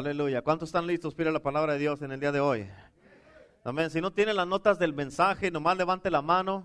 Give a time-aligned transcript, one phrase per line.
[0.00, 0.40] Aleluya.
[0.40, 2.66] ¿Cuántos están listos para la palabra de Dios en el día de hoy?
[3.64, 3.90] Amén.
[3.90, 6.64] Si no tienen las notas del mensaje, nomás levante la mano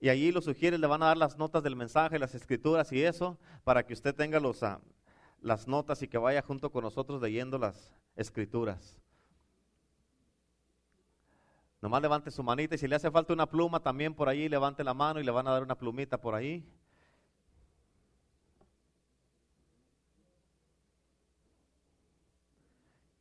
[0.00, 3.02] y allí los sugieres le van a dar las notas del mensaje, las escrituras y
[3.02, 4.80] eso, para que usted tenga los, ah,
[5.42, 8.96] las notas y que vaya junto con nosotros leyendo las escrituras.
[11.82, 14.82] Nomás levante su manita y si le hace falta una pluma también por ahí, levante
[14.82, 16.64] la mano y le van a dar una plumita por ahí.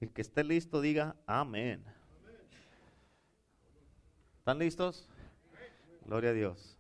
[0.02, 1.85] El que esté listo diga amén.
[4.39, 5.07] ¿Están listos?
[6.05, 6.76] Gloria a Dios.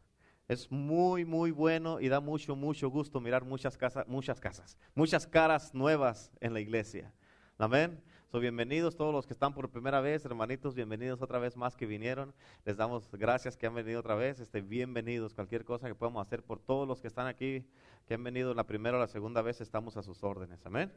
[0.47, 5.27] Es muy, muy bueno y da mucho, mucho gusto mirar muchas casas, muchas casas, muchas
[5.27, 7.13] caras nuevas en la iglesia.
[7.59, 8.01] Amén.
[8.31, 11.85] So, bienvenidos todos los que están por primera vez, hermanitos, bienvenidos otra vez más que
[11.85, 12.33] vinieron.
[12.65, 14.39] Les damos gracias que han venido otra vez.
[14.39, 15.35] Este, bienvenidos.
[15.35, 17.63] Cualquier cosa que podamos hacer por todos los que están aquí,
[18.07, 20.65] que han venido la primera o la segunda vez, estamos a sus órdenes.
[20.65, 20.91] Amén.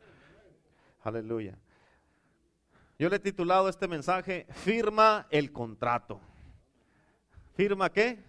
[1.02, 1.58] Aleluya.
[2.98, 6.20] Yo le he titulado este mensaje, firma el contrato.
[7.55, 8.22] ¿Firma qué?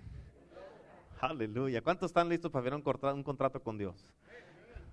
[1.20, 1.82] Aleluya.
[1.82, 4.06] ¿Cuántos están listos para ver un contrato, con Dios?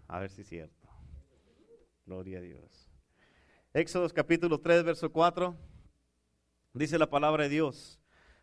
[0.08, 0.88] A ver si es cierto.
[2.04, 2.90] Gloria a Dios.
[3.72, 5.56] Éxodo capítulo 3, verso 4,
[6.74, 7.98] dice la palabra de Dios.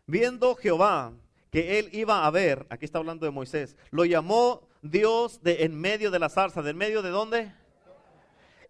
[0.06, 1.12] Viendo Jehová
[1.50, 5.80] que él iba a ver, aquí está hablando de Moisés, lo llamó Dios de en
[5.80, 7.52] medio de la zarza, ¿de en medio de dónde?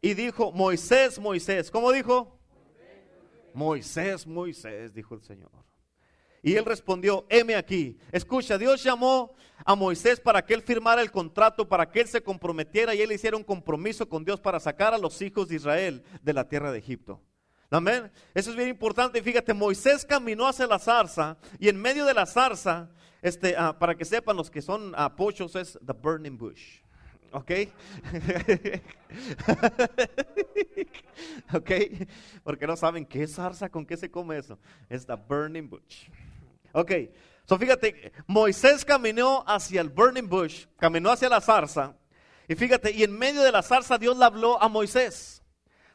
[0.03, 2.40] Y dijo, Moisés, Moisés, ¿cómo dijo?
[3.55, 5.51] Moisés, Moisés, dijo el Señor.
[6.43, 7.99] Y él respondió, heme aquí.
[8.13, 9.35] Escucha, Dios llamó
[9.65, 13.13] a Moisés para que él firmara el contrato, para que él se comprometiera y él
[13.13, 16.73] hiciera un compromiso con Dios para sacar a los hijos de Israel de la tierra
[16.73, 17.21] de Egipto.
[17.71, 18.11] Amén.
[18.35, 19.19] Eso es bien importante.
[19.19, 22.91] Y fíjate, Moisés caminó hacia la zarza y en medio de la zarza,
[23.23, 26.81] este, ah, para que sepan los que son uh, pochos, es the burning bush.
[27.33, 27.51] ¿Ok?
[31.55, 31.71] ¿Ok?
[32.43, 34.59] Porque no saben qué zarza, con qué se come eso.
[34.89, 36.09] Es the burning bush.
[36.73, 36.93] Ok,
[37.47, 41.97] so fíjate, Moisés caminó hacia el burning bush, caminó hacia la zarza,
[42.47, 45.43] y fíjate, y en medio de la zarza Dios le habló a Moisés.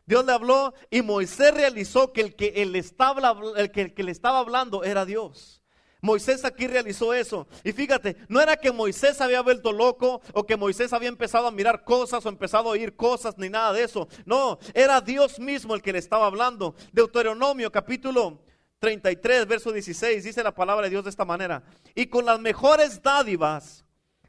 [0.06, 4.04] Dios le habló y Moisés realizó que el que, él estaba, el que, el que
[4.04, 5.64] le estaba hablando era Dios.
[6.06, 7.48] Moisés aquí realizó eso.
[7.64, 11.52] Y fíjate, no era que Moisés había vuelto loco o que Moisés había empezado a
[11.52, 14.08] mirar cosas o empezado a oír cosas ni nada de eso.
[14.24, 16.76] No, era Dios mismo el que le estaba hablando.
[16.94, 18.40] Deuteronomio capítulo
[18.80, 21.64] 33, verso 16, dice la palabra de Dios de esta manera.
[21.96, 23.84] Y con las mejores dádivas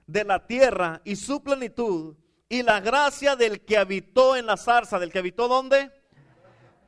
[0.07, 2.17] de la tierra y su plenitud
[2.49, 5.91] y la gracia del que habitó en la zarza, del que habitó dónde?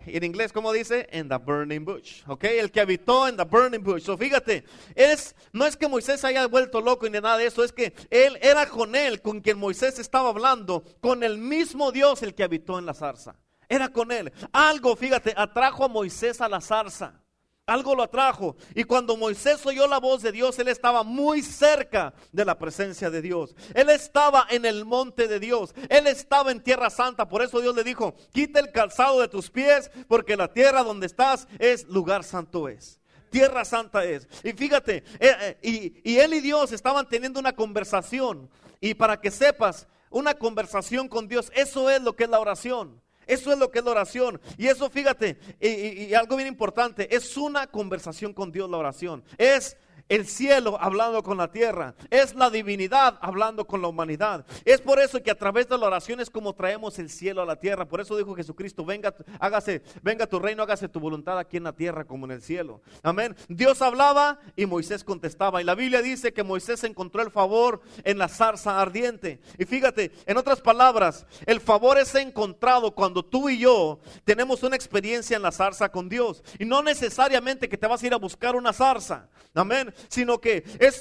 [0.06, 1.06] En inglés, ¿cómo dice?
[1.10, 2.22] En the burning bush.
[2.26, 2.44] ¿Ok?
[2.44, 4.02] El que habitó en the burning bush.
[4.02, 4.64] So, fíjate,
[4.94, 8.38] es, no es que Moisés haya vuelto loco ni nada de eso, es que él
[8.40, 12.78] era con él, con quien Moisés estaba hablando, con el mismo Dios el que habitó
[12.78, 13.36] en la zarza.
[13.68, 14.32] Era con él.
[14.52, 17.20] Algo, fíjate, atrajo a Moisés a la zarza.
[17.68, 18.56] Algo lo atrajo.
[18.74, 23.10] Y cuando Moisés oyó la voz de Dios, él estaba muy cerca de la presencia
[23.10, 23.54] de Dios.
[23.74, 25.74] Él estaba en el monte de Dios.
[25.90, 27.28] Él estaba en tierra santa.
[27.28, 31.06] Por eso Dios le dijo, quita el calzado de tus pies, porque la tierra donde
[31.06, 32.98] estás es lugar santo es.
[33.28, 34.26] Tierra santa es.
[34.42, 38.48] Y fíjate, eh, eh, y, y él y Dios estaban teniendo una conversación.
[38.80, 42.98] Y para que sepas, una conversación con Dios, eso es lo que es la oración.
[43.28, 44.40] Eso es lo que es la oración.
[44.56, 49.22] Y eso, fíjate, y, algo bien importante, es una conversación con Dios la oración.
[49.36, 49.76] Es
[50.08, 54.44] el cielo hablando con la tierra, es la divinidad hablando con la humanidad.
[54.64, 57.46] Es por eso que a través de la oración es como traemos el cielo a
[57.46, 57.86] la tierra.
[57.86, 61.72] Por eso dijo Jesucristo, venga, hágase, venga tu reino, hágase tu voluntad aquí en la
[61.72, 62.80] tierra como en el cielo.
[63.02, 63.36] Amén.
[63.48, 65.60] Dios hablaba y Moisés contestaba.
[65.60, 69.40] Y la Biblia dice que Moisés encontró el favor en la zarza ardiente.
[69.58, 74.76] Y fíjate, en otras palabras, el favor es encontrado cuando tú y yo tenemos una
[74.76, 76.42] experiencia en la zarza con Dios.
[76.58, 79.28] Y no necesariamente que te vas a ir a buscar una zarza.
[79.54, 81.00] Amén sino que es,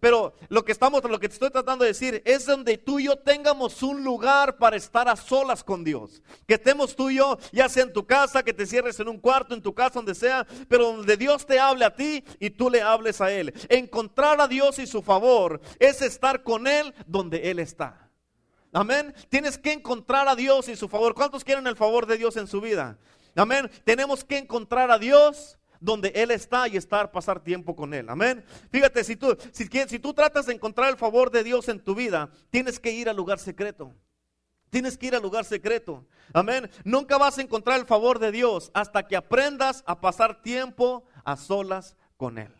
[0.00, 3.04] pero lo que estamos, lo que te estoy tratando de decir es donde tú y
[3.04, 6.22] yo tengamos un lugar para estar a solas con Dios.
[6.46, 9.18] Que estemos tú y yo, ya sea en tu casa, que te cierres en un
[9.18, 12.70] cuarto, en tu casa, donde sea, pero donde Dios te hable a ti y tú
[12.70, 13.52] le hables a Él.
[13.68, 18.10] Encontrar a Dios y su favor es estar con Él donde Él está.
[18.72, 19.14] Amén.
[19.30, 21.14] Tienes que encontrar a Dios y su favor.
[21.14, 22.98] ¿Cuántos quieren el favor de Dios en su vida?
[23.34, 23.70] Amén.
[23.84, 28.08] Tenemos que encontrar a Dios donde Él está y estar, pasar tiempo con Él.
[28.08, 28.44] Amén.
[28.70, 31.94] Fíjate, si tú, si, si tú tratas de encontrar el favor de Dios en tu
[31.94, 33.94] vida, tienes que ir al lugar secreto.
[34.70, 36.04] Tienes que ir al lugar secreto.
[36.32, 36.70] Amén.
[36.84, 41.36] Nunca vas a encontrar el favor de Dios hasta que aprendas a pasar tiempo a
[41.36, 42.52] solas con Él.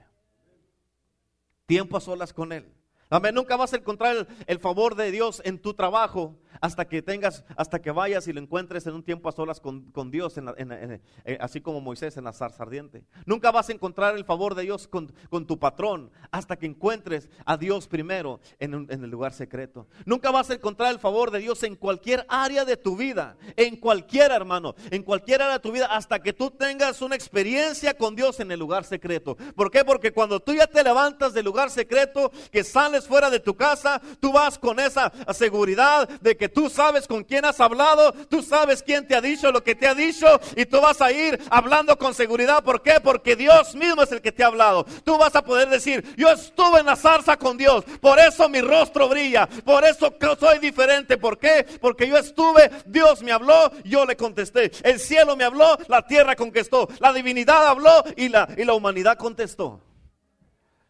[1.67, 2.73] Tiempo a solas con Él.
[3.11, 3.35] Amén.
[3.35, 7.81] Nunca vas a encontrar el, favor de Dios en tu trabajo hasta que tengas, hasta
[7.81, 11.81] que vayas y lo encuentres en un tiempo a solas con, Dios, eh, así como
[11.81, 13.05] Moisés en la zarza ardiente.
[13.25, 15.13] Nunca vas a encontrar el favor de Dios con,
[15.47, 19.87] tu patrón hasta que encuentres a Dios primero en, el lugar secreto.
[20.05, 23.77] Nunca vas a encontrar el favor de Dios en cualquier área de tu vida, en
[23.77, 28.17] cualquier hermano, en cualquier área de tu vida, hasta que tú tengas una experiencia con
[28.17, 29.37] Dios en el lugar secreto.
[29.55, 29.85] ¿Por qué?
[29.85, 34.01] Porque cuando tú ya te levantas del lugar secreto, que sales fuera de tu casa,
[34.21, 38.83] tú vas con esa seguridad de que tú sabes con quién has hablado, tú sabes
[38.83, 40.27] quién te ha dicho lo que te ha dicho
[40.57, 42.63] y tú vas a ir hablando con seguridad.
[42.63, 42.95] ¿Por qué?
[43.03, 44.85] Porque Dios mismo es el que te ha hablado.
[45.05, 48.61] Tú vas a poder decir, yo estuve en la zarza con Dios, por eso mi
[48.61, 51.17] rostro brilla, por eso soy diferente.
[51.17, 51.67] ¿Por qué?
[51.81, 54.71] Porque yo estuve, Dios me habló, yo le contesté.
[54.83, 56.89] El cielo me habló, la tierra contestó.
[56.99, 59.81] La divinidad habló y la, y la humanidad contestó.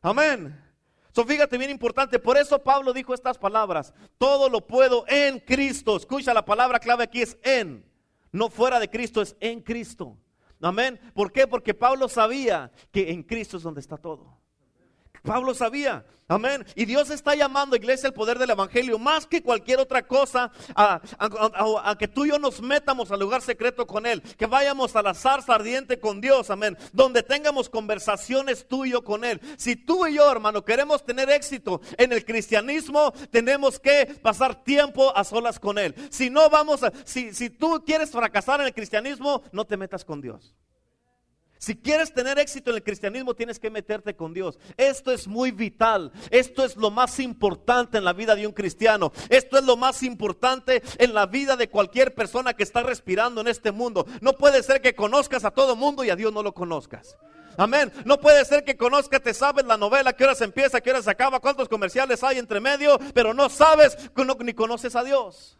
[0.03, 0.66] Amén.
[1.25, 5.97] Fíjate bien importante, por eso Pablo dijo estas palabras, todo lo puedo en Cristo.
[5.97, 7.85] Escucha, la palabra clave aquí es en,
[8.33, 10.19] no fuera de Cristo, es en Cristo.
[10.61, 10.99] Amén.
[11.15, 11.47] ¿Por qué?
[11.47, 14.39] Porque Pablo sabía que en Cristo es donde está todo.
[15.23, 16.65] Pablo sabía, amén.
[16.75, 21.97] Y Dios está llamando, iglesia, el poder del Evangelio, más que cualquier otra cosa, a,
[21.99, 25.15] que tú y yo nos metamos al lugar secreto con Él, que vayamos a la
[25.15, 29.41] zarza ardiente con Dios, amén, donde tengamos conversaciones tú y yo con Él.
[29.57, 35.17] Si tú y yo, hermano, queremos tener éxito en el cristianismo, tenemos que pasar tiempo
[35.17, 35.95] a solas con Él.
[36.11, 40.05] Si no vamos a, si, si tú quieres fracasar en el cristianismo, no te metas
[40.05, 40.55] con Dios.
[41.59, 44.59] Si quieres tener éxito en el cristianismo, tienes que meterte con Dios.
[44.77, 46.13] Esto es muy vital.
[46.31, 49.13] Esto es lo más importante en la vida de un cristiano.
[49.29, 53.49] Esto es lo más importante en la vida de cualquier persona que está respirando en
[53.49, 54.07] este mundo.
[54.21, 57.17] No puede ser que conozcas a todo mundo y a Dios no lo conozcas.
[57.57, 57.91] Amén.
[58.05, 61.11] No puede ser que conozcas, te sabes la novela, qué se empieza, qué hora se
[61.11, 63.97] acaba, cuántos comerciales hay entre medio, pero no sabes
[64.45, 65.57] ni conoces a Dios.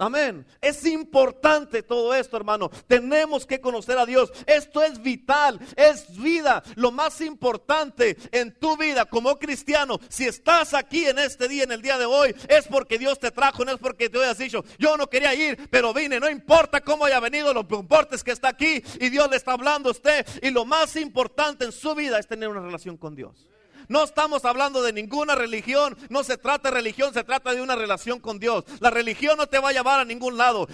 [0.00, 0.46] Amén.
[0.60, 2.70] Es importante todo esto, hermano.
[2.86, 4.32] Tenemos que conocer a Dios.
[4.46, 6.62] Esto es vital, es vida.
[6.76, 11.72] Lo más importante en tu vida como cristiano, si estás aquí en este día, en
[11.72, 14.64] el día de hoy, es porque Dios te trajo, no es porque te hayas dicho,
[14.78, 16.20] yo no quería ir, pero vine.
[16.20, 19.36] No importa cómo haya venido, lo que importa es que está aquí y Dios le
[19.36, 20.24] está hablando a usted.
[20.42, 23.48] Y lo más importante en su vida es tener una relación con Dios.
[23.88, 25.96] No estamos hablando de ninguna religión.
[26.10, 28.64] No se trata de religión, se trata de una relación con Dios.
[28.80, 30.68] La religión no te va a llevar a ningún lado.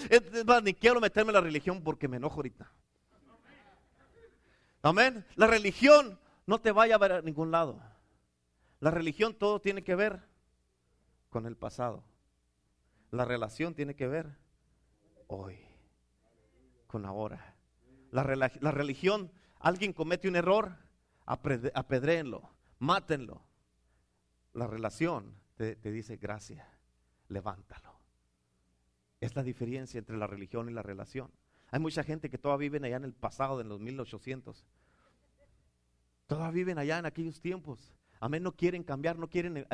[0.62, 2.70] ni quiero meterme en la religión porque me enojo ahorita.
[4.82, 5.25] Amén.
[5.37, 7.81] La religión no te va a llevar a ningún lado.
[8.81, 10.20] La religión todo tiene que ver
[11.31, 12.05] con el pasado.
[13.12, 14.37] La relación tiene que ver
[15.28, 15.56] hoy,
[16.88, 17.55] con ahora.
[18.11, 20.76] La, la religión, alguien comete un error,
[21.25, 23.43] apedréenlo mátenlo.
[24.53, 26.67] La relación te, dice gracias,
[27.29, 27.99] levántalo.
[29.21, 31.31] Es la diferencia entre la religión y la relación.
[31.71, 34.65] Hay mucha gente que todavía viven allá en el pasado, de los 1800.
[36.26, 37.94] Todavía viven allá en aquellos tiempos.
[38.21, 39.67] Amén, no quieren cambiar, no quieren eh,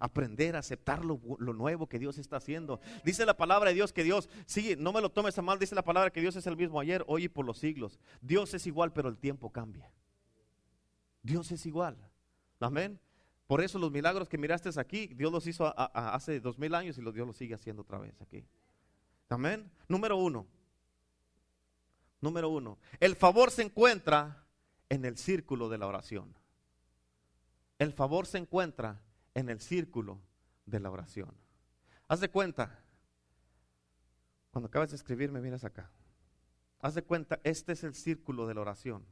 [0.00, 2.80] aprender a aceptar lo, lo, nuevo que Dios está haciendo.
[3.04, 5.74] Dice la palabra de Dios que Dios, sí, no me lo tomes a mal, dice
[5.74, 8.00] la palabra que Dios es el mismo ayer, hoy y por los siglos.
[8.20, 9.92] Dios es igual, pero el tiempo cambia.
[11.22, 11.96] Dios es igual.
[12.64, 12.98] Amén.
[13.46, 17.02] Por eso los milagros que miraste aquí, Dios los hizo hace dos mil años y
[17.02, 18.46] Dios los sigue haciendo otra vez aquí.
[19.28, 19.70] Amén.
[19.86, 20.46] Número uno.
[22.20, 22.78] Número uno.
[23.00, 24.46] El favor se encuentra
[24.88, 26.34] en el círculo de la oración.
[27.78, 29.02] El favor se encuentra
[29.34, 30.20] en el círculo
[30.64, 31.34] de la oración.
[32.08, 32.78] Haz de cuenta,
[34.52, 35.90] cuando acabas de escribir, me miras acá.
[36.80, 39.04] Haz de cuenta, este es el círculo de la oración.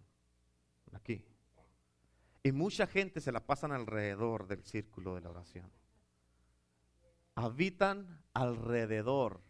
[0.93, 1.25] Aquí.
[2.43, 5.71] Y mucha gente se la pasan alrededor del círculo de la oración.
[7.35, 9.41] Habitan alrededor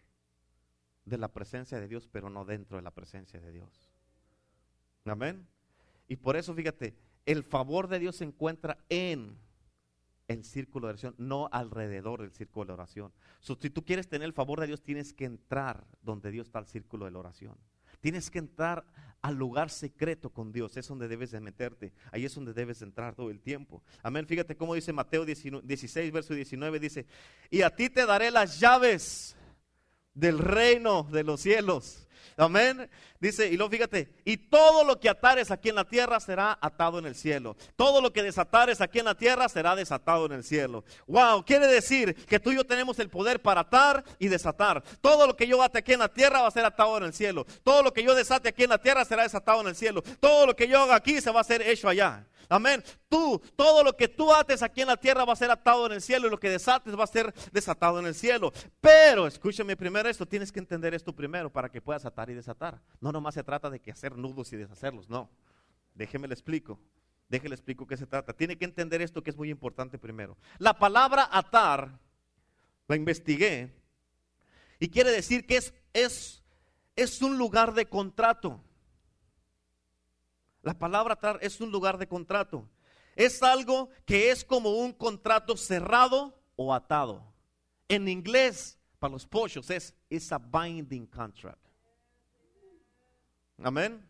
[1.04, 3.90] de la presencia de Dios, pero no dentro de la presencia de Dios.
[5.04, 5.48] Amén.
[6.06, 6.94] Y por eso, fíjate,
[7.26, 9.38] el favor de Dios se encuentra en
[10.28, 13.12] el círculo de oración, no alrededor del círculo de oración.
[13.40, 16.66] si tú quieres tener el favor de Dios, tienes que entrar donde Dios está el
[16.66, 17.56] círculo de la oración.
[18.00, 18.84] Tienes que entrar
[19.22, 20.76] al lugar secreto con Dios.
[20.76, 21.92] Es donde debes de meterte.
[22.10, 23.82] Ahí es donde debes entrar todo el tiempo.
[24.02, 24.26] Amén.
[24.26, 26.80] Fíjate cómo dice Mateo 16, verso 19.
[26.80, 27.06] Dice,
[27.48, 29.36] y a ti te daré las llaves
[30.12, 32.08] del reino de los cielos.
[32.36, 32.88] Amén.
[33.20, 36.98] Dice, y luego fíjate, y todo lo que atares aquí en la tierra será atado
[36.98, 37.56] en el cielo.
[37.76, 40.84] Todo lo que desatares aquí en la tierra será desatado en el cielo.
[41.06, 44.82] Wow, quiere decir que tú y yo tenemos el poder para atar y desatar.
[45.00, 47.12] Todo lo que yo ate aquí en la tierra va a ser atado en el
[47.12, 47.46] cielo.
[47.62, 50.02] Todo lo que yo desate aquí en la tierra será desatado en el cielo.
[50.20, 52.26] Todo lo que yo haga aquí se va a ser hecho allá.
[52.52, 52.84] Amén.
[53.08, 55.92] Tú, todo lo que tú ates aquí en la tierra va a ser atado en
[55.92, 58.52] el cielo y lo que desates va a ser desatado en el cielo.
[58.78, 62.80] Pero, escúchame primero esto, tienes que entender esto primero para que puedas atar y desatar.
[63.00, 65.30] No nomás se trata de que hacer nudos y deshacerlos, no.
[65.94, 66.78] Déjeme le explico.
[67.28, 68.32] Déjeme le explico qué se trata.
[68.32, 70.36] Tiene que entender esto que es muy importante primero.
[70.58, 71.98] La palabra atar,
[72.88, 73.72] la investigué,
[74.78, 76.42] y quiere decir que es, es,
[76.96, 78.60] es un lugar de contrato.
[80.62, 82.68] La palabra atar es un lugar de contrato.
[83.16, 87.32] Es algo que es como un contrato cerrado o atado.
[87.88, 91.61] En inglés, para los pochos, es a binding contract.
[93.64, 94.02] Amén.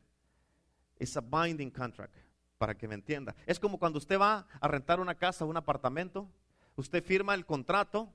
[0.99, 2.15] It's a binding contract,
[2.59, 3.35] para que me entienda.
[3.47, 6.29] Es como cuando usted va a rentar una casa o un apartamento,
[6.77, 8.09] usted firma el contrato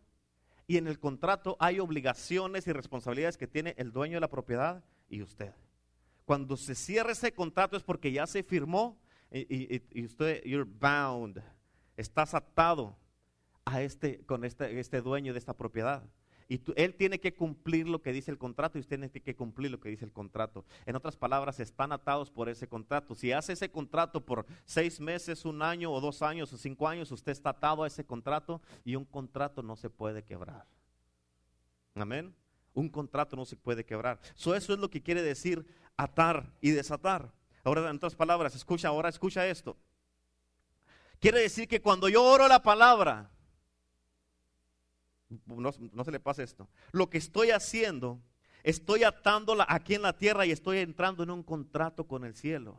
[0.68, 4.84] y en el contrato hay obligaciones y responsabilidades que tiene el dueño de la propiedad
[5.10, 5.54] y usted.
[6.26, 8.98] Cuando se cierra ese contrato es porque ya se firmó
[9.32, 11.42] y, usted, you're bound,
[11.96, 12.98] estás atado
[13.66, 16.04] a este, con este, este dueño de esta propiedad.
[16.50, 19.70] Y él tiene que cumplir lo que dice el contrato y usted tiene que cumplir
[19.70, 20.66] lo que dice el contrato.
[20.86, 23.16] En otras palabras, están atados por ese contrato.
[23.16, 27.12] Si hace ese contrato por seis meses, un año o dos años o cinco años,
[27.12, 30.66] usted está atado a ese contrato y un contrato no se puede quebrar.
[31.96, 32.34] Amén.
[32.74, 34.20] Un contrato no se puede quebrar.
[34.36, 35.66] eso es lo que quiere decir
[35.98, 37.34] atar y desatar.
[37.64, 39.76] Ahora, en otras palabras, escucha, ahora escucha esto.
[41.20, 43.32] Quiere decir que cuando yo oro la palabra,
[45.46, 48.20] no, no, se le pasa esto, lo que estoy haciendo,
[48.64, 52.78] estoy atándola aquí en la tierra y estoy entrando en un contrato con el cielo.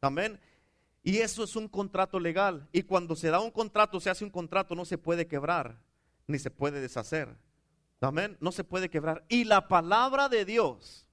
[0.00, 0.40] Amén.
[1.02, 2.68] Y eso es un contrato legal.
[2.72, 5.80] Y cuando se da un contrato, se hace un contrato, no se puede quebrar,
[6.26, 7.36] ni se puede deshacer.
[8.00, 8.36] Amén.
[8.40, 9.24] No se puede quebrar.
[9.28, 11.08] Y la palabra de Dios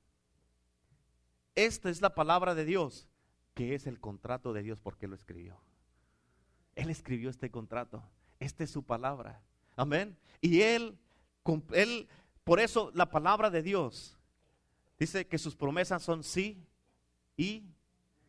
[1.55, 3.07] esta es la palabra de Dios,
[3.53, 5.57] que es el contrato de Dios porque lo escribió.
[6.75, 8.03] Él escribió este contrato.
[8.39, 9.41] Esta es su palabra.
[9.75, 10.17] Amén.
[10.41, 10.97] Y él,
[11.73, 12.07] él,
[12.43, 14.17] por eso la palabra de Dios
[14.99, 16.63] dice que sus promesas son sí
[17.35, 17.63] y,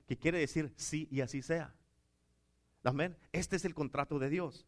[0.07, 1.75] que quiere decir sí y así sea.
[2.85, 3.17] Amén.
[3.33, 4.67] Este es el contrato de Dios.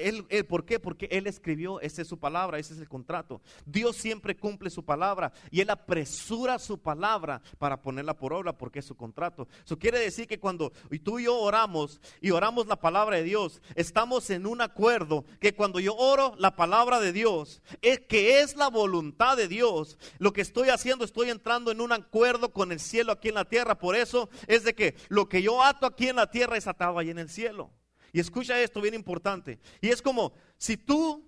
[0.00, 0.78] Él, ¿Por qué?
[0.78, 3.40] Porque Él escribió, esa es su palabra, ese es el contrato.
[3.64, 8.78] Dios siempre cumple su palabra y Él apresura su palabra para ponerla por obra porque
[8.78, 9.48] es su contrato.
[9.64, 13.60] Eso quiere decir que cuando tú y yo oramos y oramos la palabra de Dios,
[13.74, 18.56] estamos en un acuerdo que cuando yo oro la palabra de Dios, es que es
[18.56, 22.80] la voluntad de Dios, lo que estoy haciendo, estoy entrando en un acuerdo con el
[22.80, 23.78] cielo aquí en la tierra.
[23.78, 26.98] Por eso es de que lo que yo ato aquí en la tierra es atado
[26.98, 27.70] ahí en el cielo.
[28.12, 29.58] Y escucha esto bien importante.
[29.80, 31.24] Y es como si tú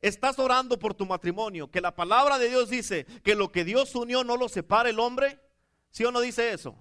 [0.00, 3.94] estás orando por tu matrimonio, que la palabra de Dios dice que lo que Dios
[3.94, 5.40] unió no lo separa el hombre.
[5.90, 6.76] ¿Sí o no dice eso?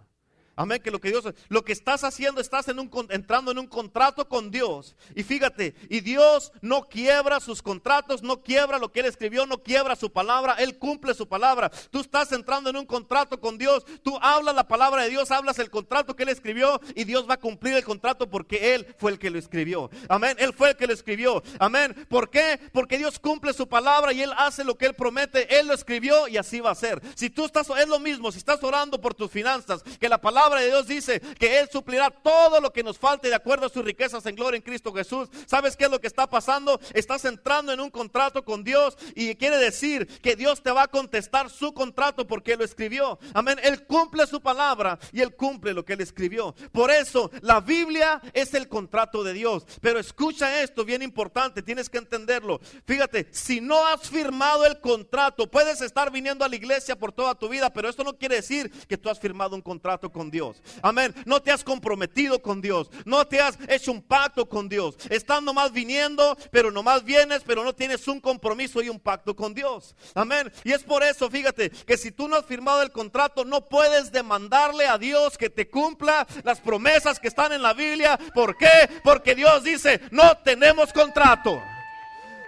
[0.55, 2.67] Amén, que lo que Dios, lo que estás haciendo, estás
[3.09, 4.95] entrando en un contrato con Dios.
[5.15, 9.63] Y fíjate, y Dios no quiebra sus contratos, no quiebra lo que Él escribió, no
[9.63, 11.71] quiebra su palabra, Él cumple su palabra.
[11.89, 15.57] Tú estás entrando en un contrato con Dios, tú hablas la palabra de Dios, hablas
[15.57, 19.11] el contrato que Él escribió y Dios va a cumplir el contrato porque Él fue
[19.11, 19.89] el que lo escribió.
[20.07, 21.41] Amén, Él fue el que lo escribió.
[21.57, 22.59] Amén, ¿por qué?
[22.71, 26.27] Porque Dios cumple su palabra y Él hace lo que Él promete, Él lo escribió
[26.27, 27.01] y así va a ser.
[27.15, 30.42] Si tú estás, es lo mismo, si estás orando por tus finanzas, que la palabra
[30.43, 33.69] palabra de Dios dice que Él suplirá todo lo que nos falte de acuerdo a
[33.69, 35.29] sus riquezas en gloria en Cristo Jesús.
[35.45, 36.81] ¿Sabes qué es lo que está pasando?
[36.93, 40.87] Estás entrando en un contrato con Dios y quiere decir que Dios te va a
[40.89, 43.19] contestar su contrato porque lo escribió.
[43.33, 43.57] Amén.
[43.63, 46.53] Él cumple su palabra y Él cumple lo que Él escribió.
[46.73, 49.65] Por eso la Biblia es el contrato de Dios.
[49.79, 52.59] Pero escucha esto, bien importante, tienes que entenderlo.
[52.85, 57.33] Fíjate, si no has firmado el contrato, puedes estar viniendo a la iglesia por toda
[57.33, 60.32] tu vida, pero esto no quiere decir que tú has firmado un contrato con Dios.
[60.81, 61.13] Amén.
[61.25, 62.89] No te has comprometido con Dios.
[63.05, 64.95] No te has hecho un pacto con Dios.
[65.09, 69.53] Estás nomás viniendo, pero nomás vienes, pero no tienes un compromiso y un pacto con
[69.53, 69.95] Dios.
[70.15, 70.51] Amén.
[70.63, 74.11] Y es por eso, fíjate, que si tú no has firmado el contrato, no puedes
[74.11, 78.19] demandarle a Dios que te cumpla las promesas que están en la Biblia.
[78.33, 78.89] ¿Por qué?
[79.03, 81.61] Porque Dios dice, no tenemos contrato.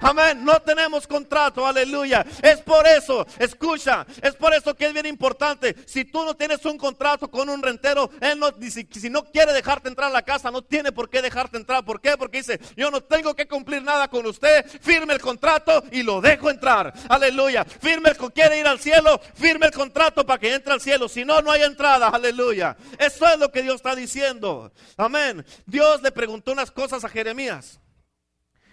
[0.01, 0.43] Amén.
[0.43, 1.65] No tenemos contrato.
[1.65, 2.25] Aleluya.
[2.41, 5.75] Es por eso, escucha, es por eso que es bien importante.
[5.85, 9.53] Si tú no tienes un contrato con un rentero, él no, si, si no quiere
[9.53, 11.83] dejarte entrar a la casa, no tiene por qué dejarte entrar.
[11.85, 12.17] ¿Por qué?
[12.17, 14.65] Porque dice, yo no tengo que cumplir nada con usted.
[14.81, 16.93] Firme el contrato y lo dejo entrar.
[17.09, 17.65] Aleluya.
[17.65, 21.07] Firme el quiere ir al cielo, firme el contrato para que entre al cielo.
[21.07, 22.09] Si no, no hay entrada.
[22.09, 22.77] Aleluya.
[22.97, 24.71] Eso es lo que Dios está diciendo.
[24.97, 25.45] Amén.
[25.65, 27.79] Dios le preguntó unas cosas a Jeremías.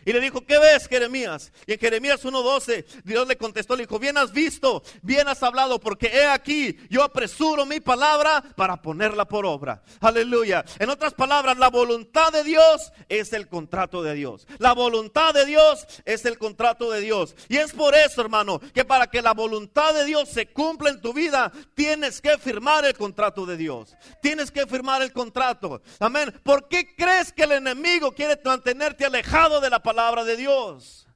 [0.04, 1.52] Y le dijo, ¿qué ves, Jeremías?
[1.66, 5.78] Y en Jeremías 1.12, Dios le contestó, le dijo, bien has visto, bien has hablado,
[5.78, 9.82] porque he aquí, yo apresuro mi palabra para ponerla por obra.
[10.00, 10.64] Aleluya.
[10.78, 14.46] En otras palabras, la voluntad de Dios es el contrato de Dios.
[14.58, 17.36] La voluntad de Dios es el contrato de Dios.
[17.48, 21.00] Y es por eso, hermano, que para que la voluntad de Dios se cumpla en
[21.00, 23.94] tu vida, tienes que firmar el contrato de Dios.
[24.20, 25.82] Tienes que firmar el contrato.
[26.00, 26.32] Amén.
[26.42, 29.91] ¿Por qué crees que el enemigo quiere mantenerte alejado de la palabra?
[29.92, 31.06] Palabra de Dios?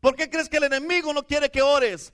[0.00, 2.12] ¿Por qué crees que el enemigo no quiere que ores?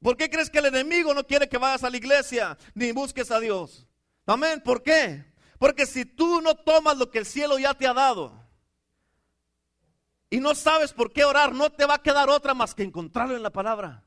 [0.00, 3.30] ¿Por qué crees que el enemigo no quiere que vayas a la iglesia ni busques
[3.30, 3.86] a Dios?
[4.24, 4.62] Amén.
[4.64, 5.22] ¿Por qué?
[5.58, 8.42] Porque si tú no tomas lo que el cielo ya te ha dado
[10.30, 13.36] y no sabes por qué orar, no te va a quedar otra más que encontrarlo
[13.36, 14.02] en la palabra.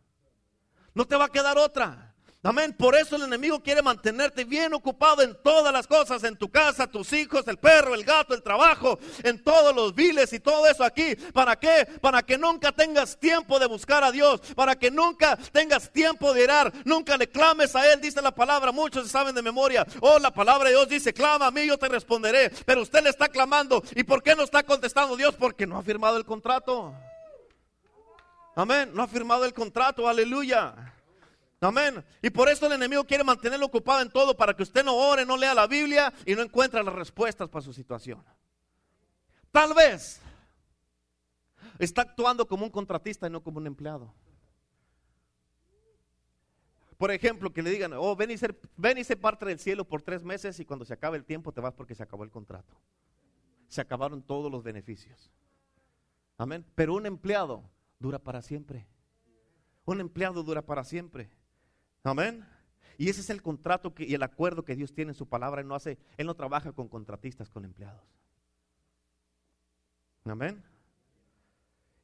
[0.96, 2.07] No te va a quedar otra.
[2.48, 2.72] Amén.
[2.72, 6.88] Por eso el enemigo quiere mantenerte bien ocupado en todas las cosas, en tu casa,
[6.88, 10.86] tus hijos, el perro, el gato, el trabajo, en todos los viles y todo eso
[10.86, 11.14] aquí.
[11.34, 11.86] ¿Para qué?
[12.00, 16.46] Para que nunca tengas tiempo de buscar a Dios, para que nunca tengas tiempo de
[16.46, 19.86] orar, nunca le clames a Él, dice la palabra, muchos saben de memoria.
[20.00, 22.50] Oh, la palabra de Dios dice, clama a mí, yo te responderé.
[22.66, 23.84] Pero usted le está clamando.
[23.94, 25.36] ¿Y por qué no está contestando Dios?
[25.36, 26.96] Porque no ha firmado el contrato.
[28.56, 30.94] Amén, no ha firmado el contrato, aleluya.
[31.60, 32.04] Amén.
[32.22, 35.26] Y por eso el enemigo quiere mantenerlo ocupado en todo para que usted no ore,
[35.26, 38.24] no lea la Biblia y no encuentre las respuestas para su situación.
[39.52, 40.22] Tal vez
[41.80, 44.14] está actuando como un contratista y no como un empleado.
[46.98, 50.02] Por ejemplo, que le digan, oh, ven y, ser, ven y parte del cielo por
[50.02, 52.76] tres meses y cuando se acabe el tiempo te vas porque se acabó el contrato.
[53.68, 55.32] Se acabaron todos los beneficios.
[56.38, 56.66] Amén.
[56.76, 57.64] Pero un empleado
[58.00, 58.88] dura para siempre.
[59.86, 61.30] Un empleado dura para siempre.
[62.08, 62.46] Amén.
[62.98, 65.62] Y ese es el contrato y el acuerdo que Dios tiene en su palabra.
[65.62, 68.04] Él no hace, Él no trabaja con contratistas, con empleados.
[70.26, 70.64] Amén.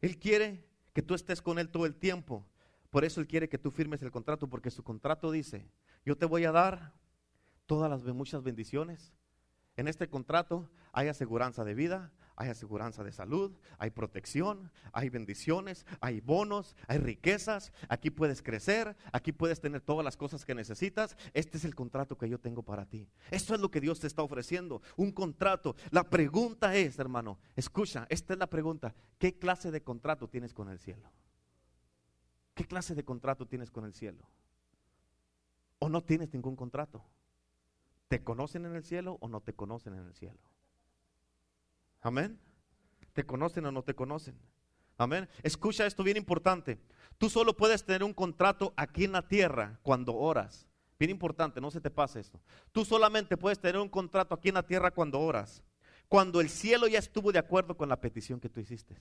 [0.01, 2.45] Él quiere que tú estés con Él todo el tiempo.
[2.89, 5.65] Por eso Él quiere que tú firmes el contrato, porque su contrato dice,
[6.05, 6.93] yo te voy a dar
[7.65, 9.13] todas las muchas bendiciones.
[9.77, 15.85] En este contrato hay aseguranza de vida, hay aseguranza de salud, hay protección, hay bendiciones,
[16.01, 17.71] hay bonos, hay riquezas.
[17.89, 21.15] Aquí puedes crecer, aquí puedes tener todas las cosas que necesitas.
[21.33, 23.07] Este es el contrato que yo tengo para ti.
[23.31, 25.75] Esto es lo que Dios te está ofreciendo, un contrato.
[25.91, 28.95] La pregunta es, hermano, escucha, esta es la pregunta.
[29.19, 31.11] ¿Qué clase de contrato tienes con el cielo?
[32.55, 34.27] ¿Qué clase de contrato tienes con el cielo?
[35.79, 37.03] ¿O no tienes ningún contrato?
[38.07, 40.39] ¿Te conocen en el cielo o no te conocen en el cielo?
[42.03, 42.37] Amén.
[43.13, 44.37] ¿Te conocen o no te conocen?
[44.97, 45.27] Amén.
[45.41, 46.79] Escucha esto bien importante.
[47.17, 50.67] Tú solo puedes tener un contrato aquí en la tierra cuando oras.
[50.99, 52.39] Bien importante, no se te pase esto.
[52.71, 55.63] Tú solamente puedes tener un contrato aquí en la tierra cuando oras.
[56.07, 58.95] Cuando el cielo ya estuvo de acuerdo con la petición que tú hiciste.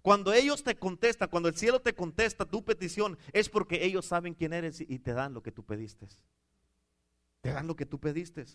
[0.00, 4.34] Cuando ellos te contestan, cuando el cielo te contesta tu petición, es porque ellos saben
[4.34, 6.06] quién eres y te dan lo que tú pediste.
[7.40, 8.46] Te dan lo que tú pediste.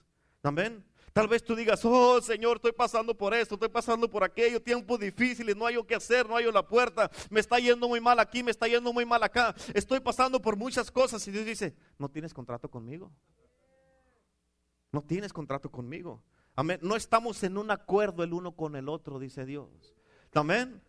[0.43, 0.83] Amén.
[1.13, 4.99] Tal vez tú digas, oh Señor, estoy pasando por esto, estoy pasando por aquello, tiempos
[4.99, 8.41] difíciles, no hay que hacer, no hay la puerta, me está yendo muy mal aquí,
[8.41, 11.25] me está yendo muy mal acá, estoy pasando por muchas cosas.
[11.27, 13.11] Y Dios dice, no tienes contrato conmigo.
[14.91, 16.23] No tienes contrato conmigo.
[16.55, 16.79] Amén.
[16.81, 19.95] No estamos en un acuerdo el uno con el otro, dice Dios.
[20.33, 20.81] Amén.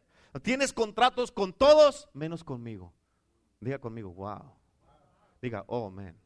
[0.42, 2.92] Tienes contratos con todos, menos conmigo.
[3.60, 4.52] Diga conmigo, wow.
[5.40, 6.23] Diga, oh, amén.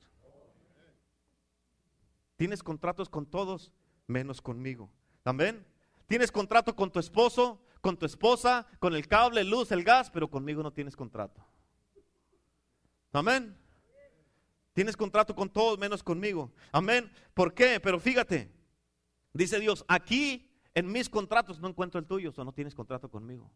[2.38, 3.72] Tienes contratos con todos,
[4.07, 4.88] menos conmigo.
[5.24, 5.66] Amén.
[6.07, 10.31] Tienes contrato con tu esposo, con tu esposa, con el cable, luz, el gas, pero
[10.31, 11.44] conmigo no tienes contrato.
[13.12, 13.59] Amén.
[14.72, 16.53] Tienes contrato con todos menos conmigo.
[16.70, 17.11] Amén.
[17.35, 17.81] ¿Por qué?
[17.81, 18.48] Pero fíjate,
[19.33, 23.51] dice Dios, aquí en mis contratos no encuentro el tuyo, o no tienes contrato conmigo.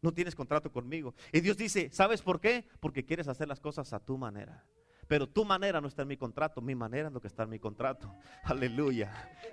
[0.00, 1.12] No tienes contrato conmigo.
[1.32, 2.68] Y Dios dice, ¿sabes por qué?
[2.78, 4.64] Porque quieres hacer las cosas a tu manera.
[5.08, 7.48] Pero tu manera no está en mi contrato, mi manera es lo que está en
[7.50, 8.14] mi contrato.
[8.44, 9.10] Aleluya,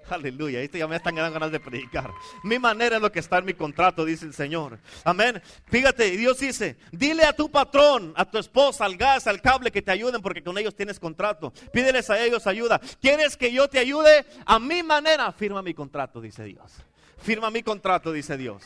[0.09, 0.59] aleluya.
[0.59, 2.11] Esto ya me están dando ganas de predicar.
[2.43, 4.77] Mi manera es lo que está en mi contrato, dice el Señor.
[5.05, 5.41] Amén.
[5.67, 9.81] Fíjate, Dios dice, dile a tu patrón, a tu esposa, al gas, al cable que
[9.81, 11.53] te ayuden porque con ellos tienes contrato.
[11.71, 12.79] Pídeles a ellos ayuda.
[13.01, 14.25] ¿Quieres que yo te ayude?
[14.45, 16.83] A mi manera, firma mi contrato, dice Dios.
[17.17, 18.63] Firma mi contrato, dice Dios.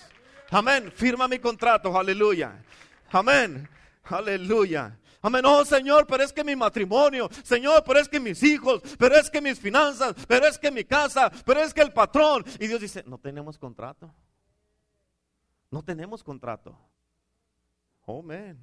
[0.49, 0.91] Amén.
[0.95, 1.97] Firma mi contrato.
[1.97, 2.63] Aleluya.
[3.11, 3.69] Amén.
[4.03, 4.98] Aleluya.
[5.21, 5.45] Amén.
[5.45, 9.29] Oh Señor, pero es que mi matrimonio, Señor, pero es que mis hijos, pero es
[9.29, 12.45] que mis finanzas, pero es que mi casa, pero es que el patrón.
[12.59, 14.13] Y Dios dice, no tenemos contrato.
[15.69, 16.77] No tenemos contrato.
[18.07, 18.57] Amén.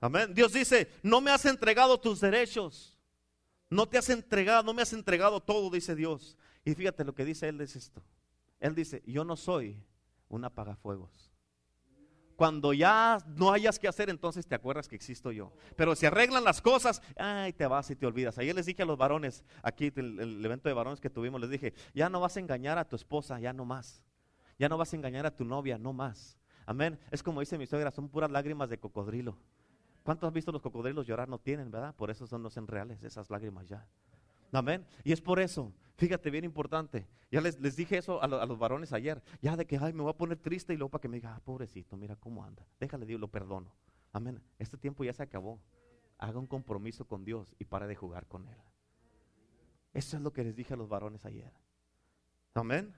[0.00, 0.34] Amén.
[0.34, 2.98] Dios dice, no me has entregado tus derechos.
[3.70, 6.36] No te has entregado, no me has entregado todo, dice Dios.
[6.64, 8.02] Y fíjate lo que dice Él es esto.
[8.60, 9.82] Él dice, yo no soy
[10.28, 11.33] un apagafuegos.
[12.36, 15.52] Cuando ya no hayas que hacer, entonces te acuerdas que existo yo.
[15.76, 18.38] Pero si arreglan las cosas, ay, te vas y te olvidas.
[18.38, 21.50] Ayer les dije a los varones, aquí el, el evento de varones que tuvimos, les
[21.50, 24.02] dije, ya no vas a engañar a tu esposa, ya no más.
[24.58, 26.38] Ya no vas a engañar a tu novia, no más.
[26.66, 26.98] Amén.
[27.10, 29.36] Es como dice mi suegra, son puras lágrimas de cocodrilo.
[30.02, 31.28] ¿Cuántos han visto los cocodrilos llorar?
[31.28, 31.94] No tienen, ¿verdad?
[31.94, 33.86] Por eso son no son reales esas lágrimas ya.
[34.54, 34.86] Amén.
[35.02, 37.06] Y es por eso, fíjate, bien importante.
[37.30, 39.20] Ya les, les dije eso a, los varones ayer.
[39.42, 41.34] Ya de que, ay, me voy a poner triste y luego para que me diga,
[41.34, 42.64] ah, pobrecito, mira cómo anda.
[42.78, 43.74] Déjale, Dios, lo perdono.
[44.12, 44.40] Amén.
[44.58, 45.60] Este tiempo ya se acabó.
[46.18, 48.56] Haga un compromiso con Dios y pare de jugar con Él.
[49.92, 51.52] Eso es lo que les dije a los varones ayer.
[52.54, 52.94] Amén.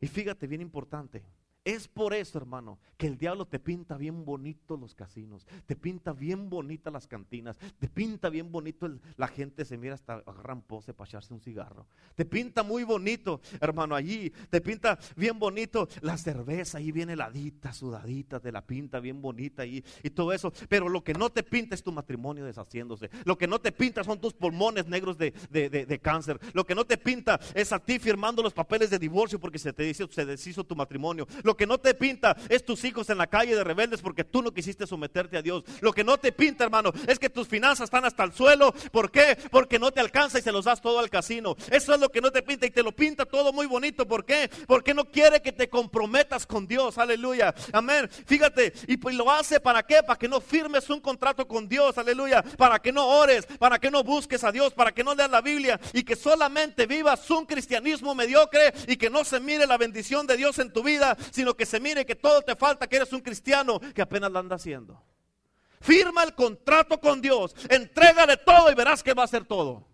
[0.00, 1.22] Y fíjate, bien importante.
[1.62, 6.14] Es por eso, hermano, que el diablo te pinta bien bonito los casinos, te pinta
[6.14, 10.94] bien bonita las cantinas, te pinta bien bonito la gente se mira hasta agarran pose
[10.94, 11.86] para echarse un cigarro.
[12.14, 17.74] Te pinta muy bonito, hermano, allí, te pinta bien bonito la cerveza, ahí viene heladita,
[17.74, 20.54] sudadita, te la pinta bien bonita y, y todo eso.
[20.66, 23.10] Pero lo que no te pinta es tu matrimonio deshaciéndose.
[23.26, 26.40] Lo que no te pinta son tus pulmones negros de, de, cáncer.
[26.54, 29.74] Lo que no te pinta es a ti firmando los papeles de divorcio porque se
[29.74, 31.26] te dice, se deshizo tu matrimonio.
[31.49, 34.42] Lo que no te pinta es tus hijos en la calle de rebeldes porque tú
[34.42, 35.64] no quisiste someterte a Dios.
[35.80, 38.72] Lo que no te pinta, hermano, es que tus finanzas están hasta el suelo.
[38.92, 39.36] ¿Por qué?
[39.50, 41.56] Porque no te alcanza y se los das todo al casino.
[41.70, 44.06] Eso es lo que no te pinta y te lo pinta todo muy bonito.
[44.06, 44.50] ¿Por qué?
[44.66, 46.98] Porque no quiere que te comprometas con Dios.
[46.98, 47.54] Aleluya.
[47.72, 48.08] Amén.
[48.26, 50.02] Fíjate, y pues lo hace para qué?
[50.02, 51.98] Para que no firmes un contrato con Dios.
[51.98, 52.42] Aleluya.
[52.56, 55.40] Para que no ores, para que no busques a Dios, para que no leas la
[55.40, 60.26] Biblia y que solamente vivas un cristianismo mediocre y que no se mire la bendición
[60.26, 63.14] de Dios en tu vida, sino que se mire que todo te falta, que eres
[63.14, 65.02] un cristiano que apenas lo anda haciendo.
[65.80, 69.88] Firma el contrato con Dios, entrégale todo y verás que va a ser todo.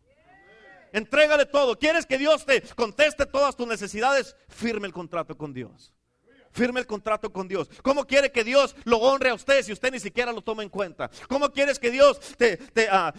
[0.92, 1.78] Entrégale todo.
[1.78, 4.34] ¿Quieres que Dios te conteste todas tus necesidades?
[4.48, 5.94] Firme el contrato con Dios.
[6.56, 7.68] Firme el contrato con Dios.
[7.82, 10.70] ¿Cómo quiere que Dios lo honre a usted si usted ni siquiera lo toma en
[10.70, 11.10] cuenta?
[11.28, 13.12] ¿Cómo quieres que Dios te, te, ah,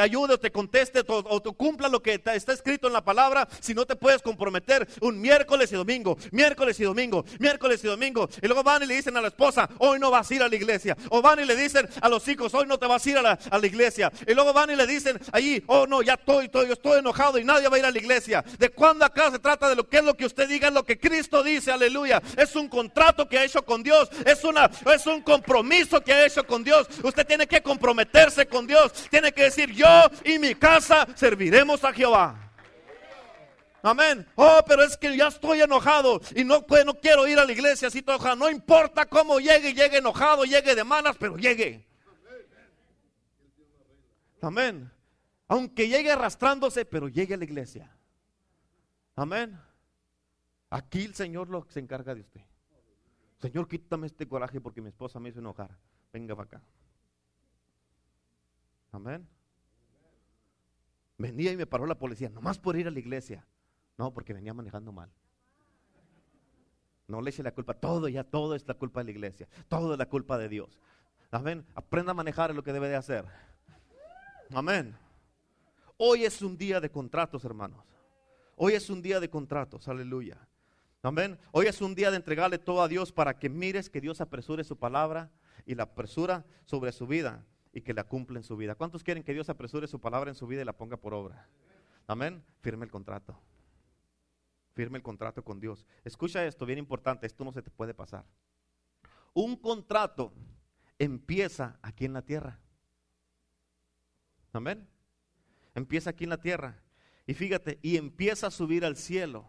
[0.00, 3.74] ayude o te conteste o, te cumpla lo que está escrito en la palabra si
[3.74, 8.30] no te puedes comprometer un miércoles y domingo, miércoles y domingo, miércoles y domingo?
[8.40, 10.48] Y luego van y le dicen a la esposa, hoy no vas a ir a
[10.48, 10.96] la iglesia.
[11.10, 13.22] O van y le dicen a los hijos, hoy no te vas a ir a
[13.22, 14.10] la, iglesia.
[14.26, 17.44] Y luego van y le dicen allí, oh no, ya estoy, estoy, estoy enojado y
[17.44, 18.42] nadie va a ir a la iglesia.
[18.58, 20.98] ¿De cuándo acá se trata de lo que es lo que usted diga, lo que
[20.98, 22.22] Cristo dice, aleluya?
[22.38, 26.24] Es un contrato que ha hecho con Dios, es, una, es un compromiso que ha
[26.24, 26.88] hecho con Dios.
[27.02, 29.86] Usted tiene que comprometerse con Dios, tiene que decir, yo
[30.24, 32.50] y mi casa serviremos a Jehová.
[33.82, 34.26] Amén.
[34.34, 37.52] Oh, pero es que ya estoy enojado y no, pues, no quiero ir a la
[37.52, 38.36] iglesia así todo.
[38.36, 41.86] No importa cómo llegue, llegue enojado, llegue de malas, pero llegue.
[44.42, 44.90] Amén.
[45.48, 47.90] Aunque llegue arrastrándose, pero llegue a la iglesia.
[49.16, 49.58] Amén.
[50.70, 52.40] Aquí el Señor lo se encarga de usted.
[53.40, 55.76] Señor, quítame este coraje porque mi esposa me hizo enojar.
[56.12, 56.62] Venga para acá.
[58.92, 59.26] Amén.
[61.16, 63.46] Venía y me paró la policía, nomás por ir a la iglesia.
[63.96, 65.10] No, porque venía manejando mal.
[67.06, 69.92] No le eche la culpa, todo ya, todo es la culpa de la iglesia, todo
[69.92, 70.80] es la culpa de Dios.
[71.30, 71.66] Amén.
[71.74, 73.24] Aprenda a manejar lo que debe de hacer.
[74.52, 74.96] Amén.
[75.96, 77.84] Hoy es un día de contratos, hermanos.
[78.56, 80.38] Hoy es un día de contratos, aleluya.
[81.02, 81.38] Amén.
[81.52, 84.64] Hoy es un día de entregarle todo a Dios para que mires que Dios apresure
[84.64, 85.30] su palabra
[85.64, 88.74] y la apresura sobre su vida y que la cumpla en su vida.
[88.74, 91.48] ¿Cuántos quieren que Dios apresure su palabra en su vida y la ponga por obra?
[92.06, 92.44] Amén.
[92.60, 93.40] Firme el contrato.
[94.74, 95.86] Firme el contrato con Dios.
[96.04, 98.26] Escucha esto, bien importante, esto no se te puede pasar.
[99.32, 100.34] Un contrato
[100.98, 102.60] empieza aquí en la tierra.
[104.52, 104.86] Amén.
[105.74, 106.82] Empieza aquí en la tierra.
[107.26, 109.48] Y fíjate, y empieza a subir al cielo.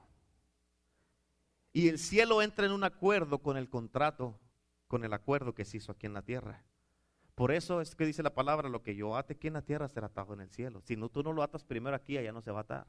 [1.74, 4.40] Y el cielo entra en un acuerdo con el contrato,
[4.88, 6.66] con el acuerdo que se hizo aquí en la tierra.
[7.36, 9.88] Por eso es que dice la palabra, lo que yo ate aquí en la tierra
[9.88, 10.82] será atado en el cielo.
[10.82, 12.88] Si no, tú no lo atas primero aquí, allá no se va a atar.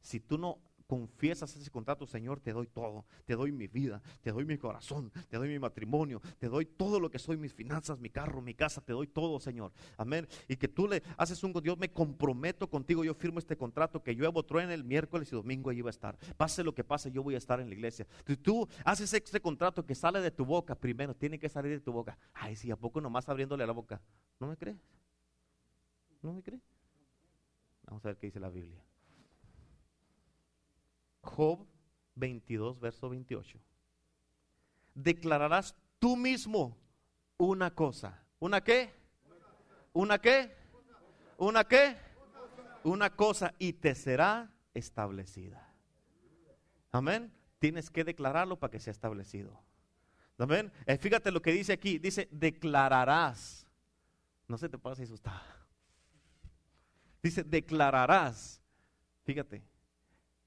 [0.00, 4.32] Si tú no confiesas ese contrato, Señor, te doy todo, te doy mi vida, te
[4.32, 8.00] doy mi corazón, te doy mi matrimonio, te doy todo lo que soy, mis finanzas,
[8.00, 9.70] mi carro, mi casa, te doy todo, Señor.
[9.96, 10.26] Amén.
[10.48, 14.16] Y que tú le haces un, Dios, me comprometo contigo, yo firmo este contrato, que
[14.16, 14.24] yo
[14.58, 16.18] en el miércoles y domingo allí va a estar.
[16.36, 18.04] Pase lo que pase, yo voy a estar en la iglesia.
[18.26, 21.80] Si tú haces este contrato que sale de tu boca, primero tiene que salir de
[21.80, 22.18] tu boca.
[22.34, 24.02] Ay, si a poco nomás abriéndole la boca.
[24.40, 24.80] ¿No me crees?
[26.20, 26.62] ¿No me crees?
[27.84, 28.89] Vamos a ver qué dice la Biblia.
[31.22, 31.66] Job
[32.14, 33.58] 22, verso 28.
[34.94, 36.76] Declararás tú mismo
[37.36, 38.22] una cosa.
[38.38, 38.92] ¿Una qué?
[39.92, 40.54] ¿Una qué?
[41.36, 41.96] ¿Una qué?
[42.82, 45.74] Una cosa y te será establecida.
[46.92, 47.32] Amén.
[47.58, 49.62] Tienes que declararlo para que sea establecido.
[50.38, 50.72] Amén.
[50.86, 51.98] Eh, fíjate lo que dice aquí.
[51.98, 53.66] Dice, declararás.
[54.48, 55.42] No se te eso está.
[57.22, 58.60] Dice, declararás.
[59.24, 59.62] Fíjate,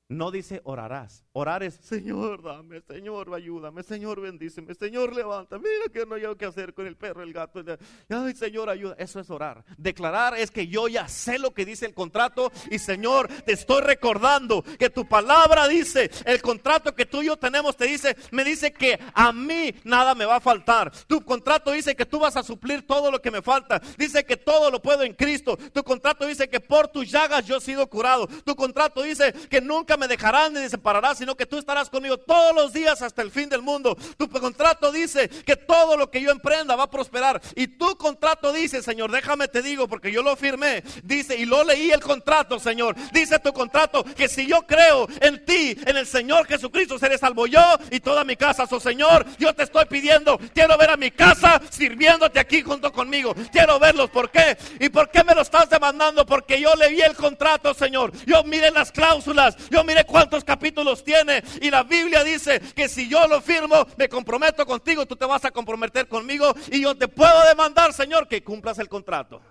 [0.10, 1.24] no dice orarás.
[1.36, 5.58] Orar es, Señor, dame, Señor, ayúdame, Señor, bendíceme, Señor, levanta.
[5.58, 7.64] Mira que no hay qué hacer con el perro, el gato.
[8.10, 8.96] Ay, Señor, ayuda.
[9.00, 9.64] Eso es orar.
[9.78, 13.82] Declarar es que yo ya sé lo que dice el contrato y, Señor, te estoy
[13.82, 18.44] recordando que tu palabra dice, el contrato que tú y yo tenemos te dice, me
[18.44, 20.92] dice que a mí nada me va a faltar.
[21.08, 23.82] Tu contrato dice que tú vas a suplir todo lo que me falta.
[23.98, 25.58] Dice que todo lo puedo en Cristo.
[25.58, 28.28] Tu contrato dice que por tus llagas yo he sido curado.
[28.28, 31.90] Tu contrato dice que nunca me me dejarán ni me separarás, sino que tú estarás
[31.90, 33.98] conmigo todos los días hasta el fin del mundo.
[34.18, 37.42] Tu contrato dice que todo lo que yo emprenda va a prosperar.
[37.56, 40.84] Y tu contrato dice, Señor, déjame te digo, porque yo lo firmé.
[41.04, 42.96] Dice, y lo leí el contrato, Señor.
[43.14, 47.48] Dice tu contrato que si yo creo en ti, en el Señor Jesucristo, seré salvo
[47.48, 48.68] yo y toda mi casa.
[48.68, 53.34] So, Señor, yo te estoy pidiendo, quiero ver a mi casa sirviéndote aquí junto conmigo.
[53.54, 54.10] Quiero verlos.
[54.10, 54.58] ¿Por qué?
[54.80, 56.26] ¿Y por qué me lo estás demandando?
[56.26, 58.12] Porque yo leí el contrato, Señor.
[58.26, 59.56] Yo mire las cláusulas.
[59.70, 61.44] Yo mire cuántos capítulos tiene.
[61.62, 65.46] Y la Biblia dice que si yo lo firmo, me comprometo contigo, tú te vas
[65.46, 69.42] a comprometer conmigo y yo te puedo demandar, Señor, que cumplas el contrato.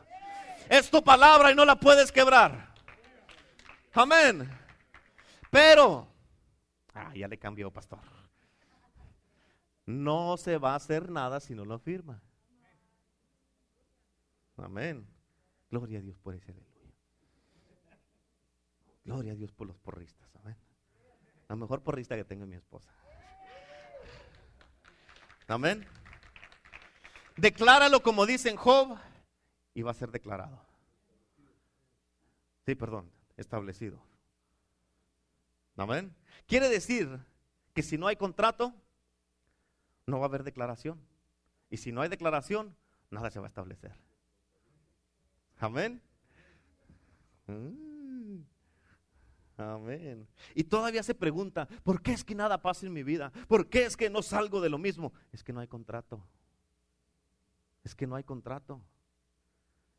[0.69, 2.73] Es tu palabra y no la puedes quebrar.
[3.93, 4.51] Amén.
[5.51, 6.09] Pero,
[6.95, 8.01] ah, ya le cambió, pastor.
[9.85, 12.23] No se va a hacer nada si no lo firma.
[14.57, 15.07] Amén.
[15.71, 16.53] Gloria a Dios por ese
[19.05, 20.29] Gloria a Dios por los porristas.
[20.37, 20.57] Amén.
[21.49, 22.91] La mejor porrista que tengo mi esposa.
[25.49, 25.85] Amén.
[27.37, 28.97] Decláralo como dice en Job
[29.75, 30.65] y va a ser declarado.
[32.65, 34.01] Sí, perdón, establecido.
[35.77, 36.15] Amén.
[36.47, 37.19] Quiere decir
[37.75, 38.73] que si no hay contrato,
[40.07, 41.01] no va a haber declaración.
[41.71, 42.77] Y si no hay declaración,
[43.11, 43.93] nada se va a establecer.
[45.59, 46.03] Amén.
[47.47, 47.92] Mm.
[49.63, 50.27] Amén.
[50.55, 53.33] Y todavía se pregunta, ¿por qué es que nada pasa en mi vida?
[53.49, 55.13] ¿Por qué es que no salgo de lo mismo?
[55.33, 56.23] Es que no hay contrato.
[57.85, 58.81] Es que no hay contrato.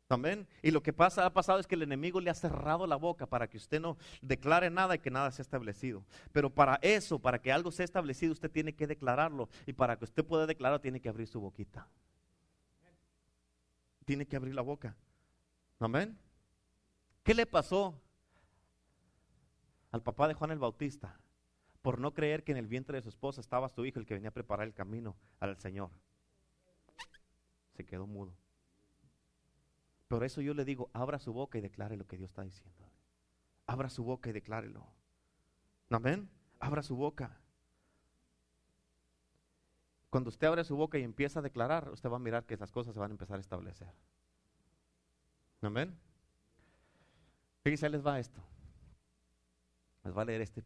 [0.08, 0.46] Amén.
[0.62, 3.26] Y lo que pasa, ha pasado es que el enemigo le ha cerrado la boca
[3.26, 6.04] para que usted no declare nada y que nada sea establecido.
[6.30, 9.48] Pero para eso, para que algo sea establecido, usted tiene que declararlo.
[9.66, 11.88] Y para que usted pueda declarar, tiene que abrir su boquita.
[14.04, 14.94] Tiene que abrir la boca.
[15.80, 16.18] Amén.
[17.22, 17.98] ¿Qué le pasó
[19.94, 21.20] al papá de Juan el Bautista
[21.80, 24.14] por no creer que en el vientre de su esposa estaba su hijo, el que
[24.14, 25.90] venía a preparar el camino al Señor.
[27.76, 28.34] Se quedó mudo.
[30.08, 32.90] Por eso yo le digo, abra su boca y declare lo que Dios está diciendo.
[33.68, 34.84] Abra su boca y declárelo.
[35.90, 36.28] Amén.
[36.58, 37.38] Abra su boca.
[40.10, 42.72] Cuando usted abre su boca y empieza a declarar, usted va a mirar que esas
[42.72, 43.92] cosas se van a empezar a establecer.
[45.62, 45.96] Amén.
[47.62, 48.42] Fíjese, les va esto.
[50.04, 50.62] Les va a leer este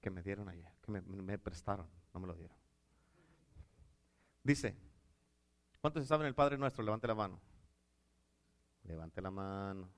[0.00, 2.56] que me dieron ayer, que me, prestaron, no me lo dieron.
[4.42, 4.76] Dice,
[5.80, 6.82] ¿cuántos saben el Padre Nuestro?
[6.82, 7.40] Levante la mano.
[8.84, 9.90] Levante la mano.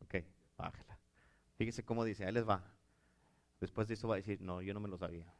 [0.00, 0.16] Ok,
[0.56, 0.98] bájala.
[1.56, 2.62] Fíjese cómo dice, ahí les va.
[3.60, 5.32] Después de eso va a decir, no, yo no me lo sabía.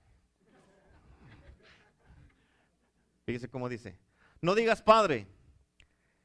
[3.26, 3.98] Fíjese cómo dice,
[4.40, 5.26] no digas Padre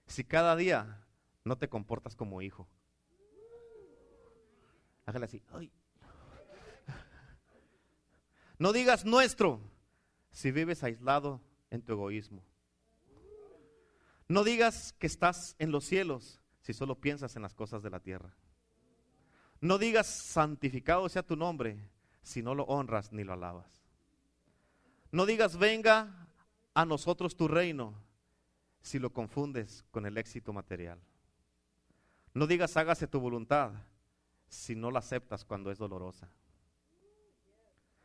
[0.06, 1.04] si cada día
[1.43, 2.67] no te comportas como hijo.
[5.15, 5.41] Así.
[8.58, 9.60] No digas nuestro
[10.30, 12.43] si vives aislado en tu egoísmo.
[14.28, 18.00] No digas que estás en los cielos si solo piensas en las cosas de la
[18.00, 18.34] tierra.
[19.60, 21.89] No digas santificado sea tu nombre
[22.21, 23.82] si no lo honras ni lo alabas.
[25.12, 26.28] No digas venga
[26.74, 27.95] a nosotros tu reino
[28.82, 31.00] si lo confundes con el éxito material.
[32.34, 33.71] No digas hágase tu voluntad
[34.51, 36.29] si no la aceptas cuando es dolorosa.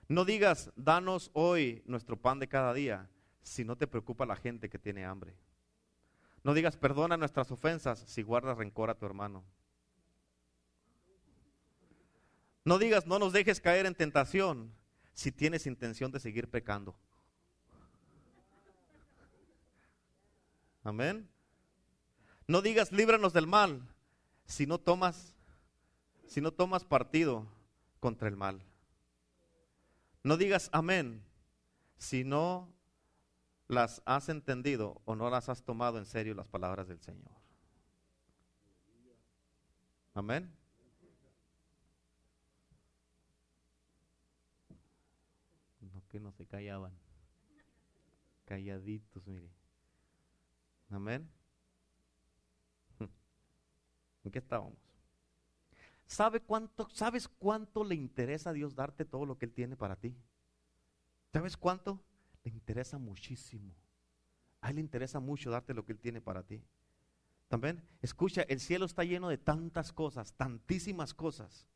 [0.09, 3.11] No digas, danos hoy nuestro pan de cada día,
[3.43, 5.35] si no te preocupa la gente que tiene hambre.
[6.45, 9.45] No digas, perdona nuestras ofensas, si guardas rencor a tu hermano.
[12.65, 14.73] No digas, no nos dejes caer en tentación,
[15.13, 16.95] si tienes intención de seguir pecando.
[20.85, 21.29] Amén.
[22.47, 23.83] No digas, líbranos del mal,
[24.45, 25.36] si no tomas
[26.27, 27.47] si no tomas partido
[28.01, 28.63] contra el mal.
[30.23, 31.23] No digas amén
[31.97, 32.69] si no
[33.69, 37.31] las has entendido o no las has tomado en serio las palabras del Señor.
[40.15, 40.51] Amén.
[45.81, 46.93] No que no se callaban.
[48.47, 49.51] Calladitos, mire.
[50.91, 51.29] Amén.
[54.25, 54.86] ¿En qué estábamos?
[56.07, 59.97] ¿Sabe cuánto, ¿Sabes cuánto le interesa a Dios darte todo lo que Él tiene para
[59.97, 60.17] ti?
[61.33, 62.01] ¿Sabes cuánto?
[62.45, 63.75] Le interesa muchísimo.
[64.61, 66.63] A Él le interesa mucho darte lo que Él tiene para ti.
[67.49, 71.67] También, escucha, el cielo está lleno de tantas cosas, tantísimas cosas,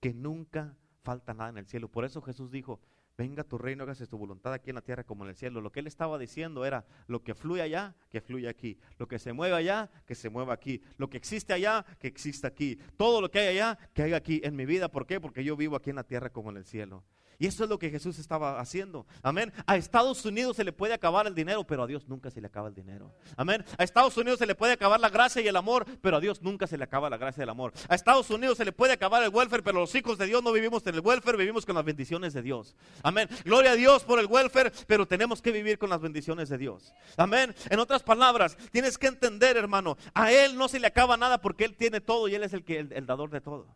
[0.00, 1.88] que nunca falta nada en el cielo.
[1.88, 2.80] Por eso Jesús dijo,
[3.16, 5.60] venga tu reino, hágase tu voluntad aquí en la tierra como en el cielo.
[5.60, 8.78] Lo que él estaba diciendo era, lo que fluye allá, que fluye aquí.
[8.98, 10.82] Lo que se mueve allá, que se mueva aquí.
[10.96, 12.78] Lo que existe allá, que exista aquí.
[12.96, 14.88] Todo lo que hay allá, que haya aquí en mi vida.
[14.88, 15.20] ¿Por qué?
[15.20, 17.04] Porque yo vivo aquí en la tierra como en el cielo.
[17.38, 19.06] Y eso es lo que Jesús estaba haciendo.
[19.22, 19.52] Amén.
[19.66, 22.46] A Estados Unidos se le puede acabar el dinero, pero a Dios nunca se le
[22.46, 23.12] acaba el dinero.
[23.36, 23.64] Amén.
[23.78, 26.42] A Estados Unidos se le puede acabar la gracia y el amor, pero a Dios
[26.42, 27.72] nunca se le acaba la gracia y el amor.
[27.88, 30.52] A Estados Unidos se le puede acabar el welfare, pero los hijos de Dios no
[30.52, 32.76] vivimos en el welfare, vivimos con las bendiciones de Dios.
[33.02, 33.28] Amén.
[33.44, 36.92] Gloria a Dios por el welfare, pero tenemos que vivir con las bendiciones de Dios.
[37.16, 37.54] Amén.
[37.70, 41.64] En otras palabras, tienes que entender, hermano, a Él no se le acaba nada porque
[41.64, 43.66] Él tiene todo y Él es el, que, el, el dador de todo.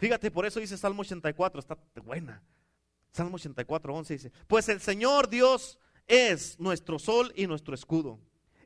[0.00, 2.42] Fíjate, por eso dice Salmo 84, está buena.
[3.12, 8.18] Salmo 84, 11 dice, pues el Señor Dios es nuestro sol y nuestro escudo.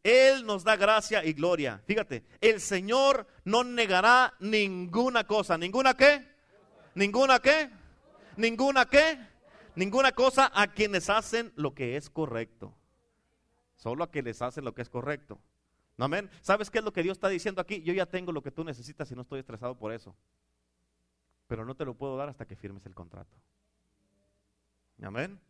[0.05, 1.83] Él nos da gracia y gloria.
[1.87, 5.59] Fíjate, el Señor no negará ninguna cosa.
[5.59, 6.25] ¿Ninguna qué?
[6.95, 7.69] ¿Ninguna qué?
[8.37, 9.19] ¿Ninguna qué?
[9.75, 12.73] Ninguna cosa a quienes hacen lo que es correcto.
[13.75, 15.41] Solo a quienes hacen lo que es correcto.
[15.99, 16.31] Amén.
[16.43, 17.83] ¿Sabes qué es lo que Dios está diciendo aquí?
[17.83, 20.15] Yo ya tengo lo que tú necesitas y no estoy estresado por eso.
[21.47, 23.37] Pero no te lo puedo dar hasta que firmes el contrato.
[25.03, 25.41] Amén.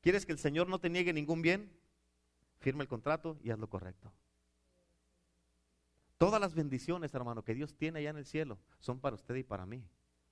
[0.00, 1.72] ¿Quieres que el Señor no te niegue ningún bien?
[2.60, 4.12] Firma el contrato y haz lo correcto.
[6.18, 9.42] Todas las bendiciones, hermano, que Dios tiene allá en el cielo son para usted y
[9.42, 9.84] para mí.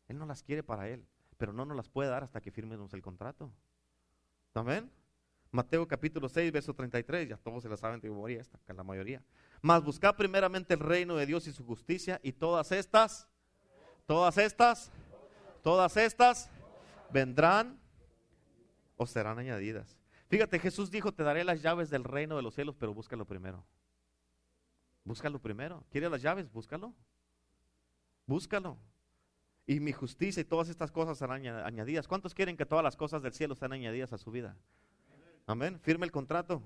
[0.08, 2.92] Él no las quiere para Él, pero no nos las puede dar hasta que firmemos
[2.94, 3.50] el contrato.
[4.54, 4.90] Amén.
[5.50, 9.22] Mateo capítulo 6, verso 33, ya todos se la saben de memoria esta, la mayoría.
[9.62, 13.28] Mas buscad primeramente el reino de Dios y su justicia y todas estas,
[14.06, 14.90] todas estas,
[15.62, 16.50] todas estas
[17.10, 17.78] vendrán
[18.96, 19.96] o serán añadidas.
[20.28, 23.64] Fíjate, Jesús dijo, te daré las llaves del reino de los cielos, pero búscalo primero.
[25.04, 25.84] Búscalo primero.
[25.90, 26.50] ¿Quieres las llaves?
[26.50, 26.94] Búscalo.
[28.26, 28.78] Búscalo.
[29.66, 32.08] Y mi justicia y todas estas cosas serán añadidas.
[32.08, 34.56] ¿Cuántos quieren que todas las cosas del cielo sean añadidas a su vida?
[35.46, 35.78] Amén.
[35.80, 36.62] Firme el contrato.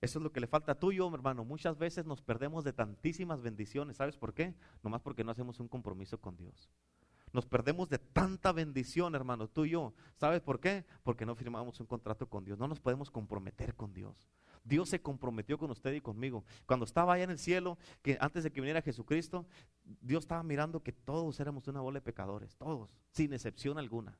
[0.00, 1.44] Eso es lo que le falta a tuyo, hermano.
[1.44, 3.96] Muchas veces nos perdemos de tantísimas bendiciones.
[3.96, 4.54] ¿Sabes por qué?
[4.82, 6.70] Nomás porque no hacemos un compromiso con Dios.
[7.32, 9.92] Nos perdemos de tanta bendición, hermano, tú y yo.
[10.16, 10.84] ¿Sabes por qué?
[11.02, 12.58] Porque no firmamos un contrato con Dios.
[12.58, 14.30] No nos podemos comprometer con Dios.
[14.64, 16.44] Dios se comprometió con usted y conmigo.
[16.66, 19.46] Cuando estaba allá en el cielo, que antes de que viniera Jesucristo,
[20.00, 24.18] Dios estaba mirando que todos éramos una bola de pecadores, todos, sin excepción alguna.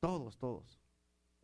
[0.00, 0.80] Todos, todos.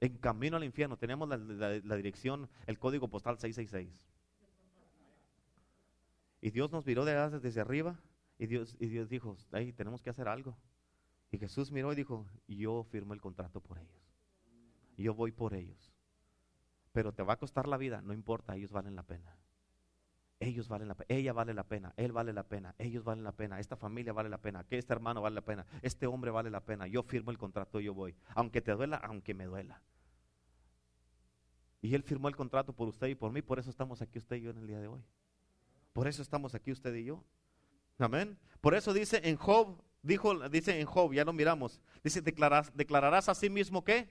[0.02, 4.10] En camino al infierno, teníamos la, la dirección, el código postal 666.
[6.40, 8.00] Y Dios nos miró de, desde arriba
[8.36, 10.58] y Dios, y Dios dijo, ahí tenemos que hacer algo.
[11.30, 14.12] Y Jesús miró y dijo, yo firmo el contrato por ellos.
[14.96, 15.92] Yo voy por ellos.
[16.90, 19.36] Pero te va a costar la vida, no importa, ellos valen la pena.
[20.40, 23.30] Ellos valen la pena, ella vale la pena, él vale la pena, ellos valen la
[23.30, 26.50] pena, esta familia vale la pena, que este hermano vale la pena, este hombre vale
[26.50, 26.88] la pena.
[26.88, 28.16] Yo firmo el contrato, yo voy.
[28.34, 29.80] Aunque te duela, aunque me duela.
[31.82, 34.36] Y él firmó el contrato por usted y por mí, por eso estamos aquí usted
[34.36, 35.02] y yo en el día de hoy.
[35.92, 37.22] Por eso estamos aquí usted y yo.
[37.98, 38.38] Amén.
[38.60, 43.28] Por eso dice en Job, dijo, dice en Job, ya lo miramos, dice, declararás, declararás
[43.28, 44.08] a sí mismo qué?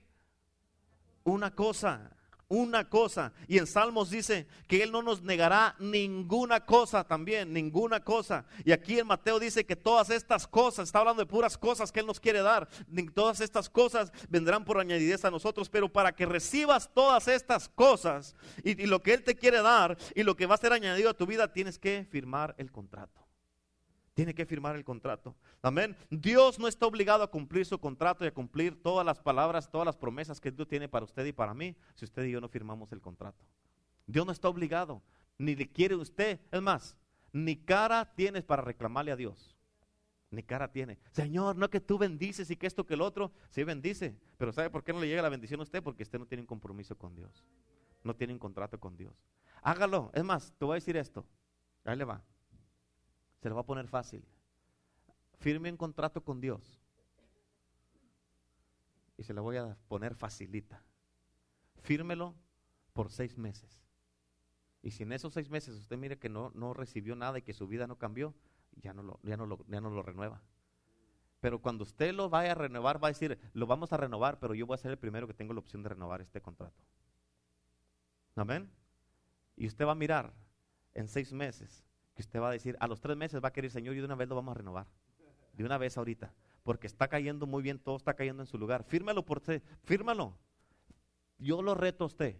[1.23, 2.15] Una cosa,
[2.51, 3.31] una cosa.
[3.47, 8.45] Y en Salmos dice que Él no nos negará ninguna cosa también, ninguna cosa.
[8.65, 12.01] Y aquí en Mateo dice que todas estas cosas, está hablando de puras cosas que
[12.01, 12.67] Él nos quiere dar,
[13.15, 18.35] todas estas cosas vendrán por añadidez a nosotros, pero para que recibas todas estas cosas
[18.63, 21.09] y, y lo que Él te quiere dar y lo que va a ser añadido
[21.09, 23.20] a tu vida, tienes que firmar el contrato.
[24.13, 25.35] Tiene que firmar el contrato.
[25.61, 25.95] Amén.
[26.09, 29.85] Dios no está obligado a cumplir su contrato y a cumplir todas las palabras, todas
[29.85, 32.49] las promesas que Dios tiene para usted y para mí si usted y yo no
[32.49, 33.45] firmamos el contrato.
[34.05, 35.01] Dios no está obligado,
[35.37, 36.39] ni le quiere usted.
[36.51, 36.97] Es más,
[37.31, 39.55] ni cara tienes para reclamarle a Dios.
[40.29, 40.97] Ni cara tiene.
[41.11, 43.33] Señor, no que tú bendices y que esto que el otro.
[43.49, 44.17] Sí bendice.
[44.37, 45.83] Pero ¿sabe por qué no le llega la bendición a usted?
[45.83, 47.45] Porque usted no tiene un compromiso con Dios.
[48.03, 49.13] No tiene un contrato con Dios.
[49.61, 50.09] Hágalo.
[50.13, 51.25] Es más, te voy a decir esto.
[51.83, 52.23] Ahí le va.
[53.41, 54.23] Se lo va a poner fácil.
[55.39, 56.79] Firme un contrato con Dios.
[59.17, 60.83] Y se lo voy a poner facilita.
[61.81, 62.35] Fírmelo
[62.93, 63.81] por seis meses.
[64.83, 67.53] Y si en esos seis meses usted mire que no, no recibió nada y que
[67.53, 68.33] su vida no cambió,
[68.75, 70.41] ya no, lo, ya, no lo, ya no lo renueva.
[71.39, 74.53] Pero cuando usted lo vaya a renovar, va a decir, lo vamos a renovar, pero
[74.53, 76.83] yo voy a ser el primero que tengo la opción de renovar este contrato.
[78.35, 78.69] Amén.
[79.55, 80.33] Y usted va a mirar
[80.93, 81.83] en seis meses
[82.21, 84.15] usted va a decir, a los tres meses va a querer, Señor, y de una
[84.15, 84.87] vez lo vamos a renovar.
[85.53, 86.33] De una vez ahorita.
[86.63, 88.83] Porque está cayendo muy bien, todo está cayendo en su lugar.
[88.83, 90.37] Fírmalo por usted, fírmalo.
[91.37, 92.35] Yo lo reto a usted.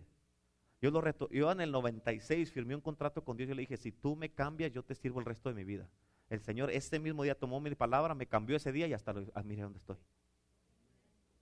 [0.82, 1.29] Yo lo reto.
[1.29, 3.49] Yo en el 96 firmé un contrato con Dios.
[3.49, 5.88] Yo le dije, si tú me cambias, yo te sirvo el resto de mi vida.
[6.29, 9.29] El Señor ese mismo día tomó mi palabra, me cambió ese día y hasta lo,
[9.34, 9.97] ah, mire dónde estoy.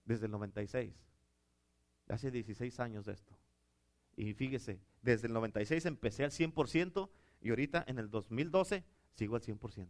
[0.03, 0.93] Desde el 96.
[2.07, 3.37] Hace 16 años de esto.
[4.15, 7.09] Y fíjese, desde el 96 empecé al 100%
[7.41, 8.83] y ahorita en el 2012
[9.13, 9.87] sigo al 100%.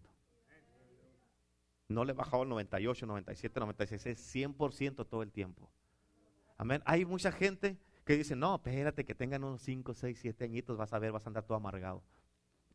[1.88, 5.70] No le he bajado al 98, 97, 96, es 100% todo el tiempo.
[6.58, 6.84] Amén.
[6.86, 10.94] Hay mucha gente que dice, no, espérate que tengan unos 5, 6, 7 añitos, vas
[10.94, 12.04] a ver, vas a andar todo amargado.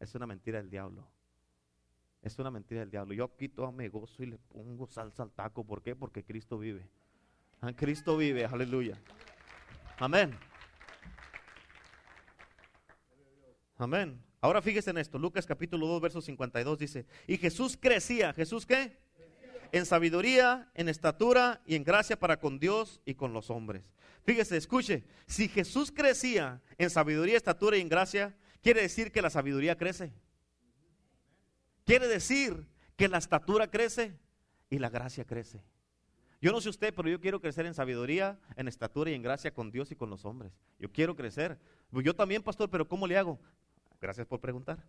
[0.00, 1.06] Es una mentira del diablo.
[2.22, 3.14] Es una mentira del diablo.
[3.14, 5.64] Yo aquí todo me gozo y le pongo salsa al taco.
[5.64, 5.94] ¿Por qué?
[5.94, 6.88] Porque Cristo vive.
[7.60, 8.98] Ah, Cristo vive, aleluya.
[9.98, 10.34] Amén.
[13.76, 14.22] Amén.
[14.44, 18.98] Ahora fíjese en esto, Lucas capítulo 2, verso 52 dice, y Jesús crecía, ¿Jesús qué?
[19.72, 23.84] En sabiduría, en estatura y en gracia para con Dios y con los hombres.
[24.26, 29.30] Fíjese, escuche, si Jesús crecía en sabiduría, estatura y en gracia, quiere decir que la
[29.30, 30.12] sabiduría crece.
[31.86, 32.66] Quiere decir
[32.96, 34.14] que la estatura crece
[34.68, 35.64] y la gracia crece.
[36.42, 39.54] Yo no sé usted, pero yo quiero crecer en sabiduría, en estatura y en gracia
[39.54, 40.52] con Dios y con los hombres.
[40.78, 41.58] Yo quiero crecer.
[41.90, 43.40] Yo también, pastor, pero ¿cómo le hago?
[44.04, 44.84] Gracias por preguntar.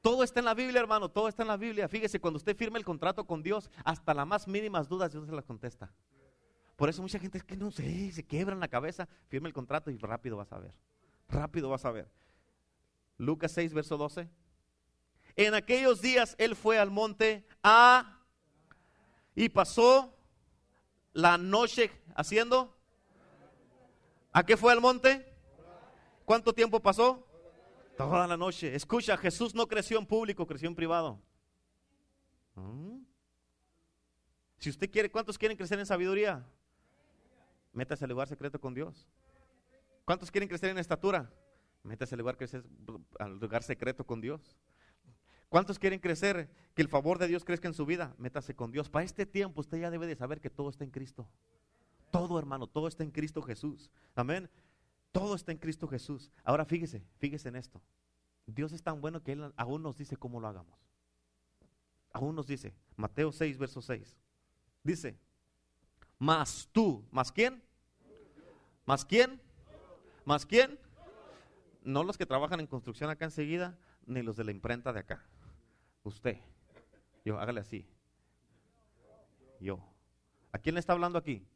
[0.00, 1.86] Todo está en la Biblia, hermano, todo está en la Biblia.
[1.86, 5.32] Fíjese, cuando usted firma el contrato con Dios, hasta las más mínimas dudas Dios se
[5.32, 5.92] las contesta.
[6.74, 9.90] Por eso mucha gente es que no sé, se quiebran la cabeza, firma el contrato
[9.90, 10.72] y rápido vas a ver.
[11.28, 12.10] Rápido vas a ver.
[13.18, 14.30] Lucas 6, verso 12.
[15.36, 18.22] En aquellos días él fue al monte A
[19.34, 20.16] y pasó
[21.12, 22.74] la noche haciendo.
[24.32, 25.36] ¿A qué fue al monte?
[26.24, 27.27] ¿Cuánto tiempo pasó?
[27.98, 28.72] Toda la noche.
[28.76, 31.20] Escucha, Jesús no creció en público, creció en privado.
[32.54, 33.00] ¿Mm?
[34.58, 36.46] Si usted quiere, ¿cuántos quieren crecer en sabiduría?
[37.72, 39.08] Métase al lugar secreto con Dios.
[40.04, 41.28] ¿Cuántos quieren crecer en estatura?
[41.82, 42.38] Métase al lugar,
[43.18, 44.56] al lugar secreto con Dios.
[45.48, 46.48] ¿Cuántos quieren crecer?
[46.76, 48.14] Que el favor de Dios crezca en su vida.
[48.16, 48.88] Métase con Dios.
[48.88, 51.28] Para este tiempo usted ya debe de saber que todo está en Cristo.
[52.12, 53.90] Todo hermano, todo está en Cristo Jesús.
[54.14, 54.48] Amén.
[55.12, 56.30] Todo está en Cristo Jesús.
[56.44, 57.80] Ahora fíjese, fíjese en esto.
[58.46, 60.78] Dios es tan bueno que Él aún nos dice cómo lo hagamos.
[62.12, 64.16] Aún nos dice, Mateo 6, verso 6.
[64.82, 65.18] Dice,
[66.18, 67.62] más tú, ¿más quién?
[68.86, 69.40] ¿Más quién?
[70.24, 70.78] ¿Más quién?
[71.82, 75.24] No los que trabajan en construcción acá enseguida, ni los de la imprenta de acá.
[76.02, 76.38] Usted.
[77.24, 77.86] Yo, hágale así.
[79.60, 79.78] Yo.
[80.52, 81.46] ¿A quién le está hablando aquí?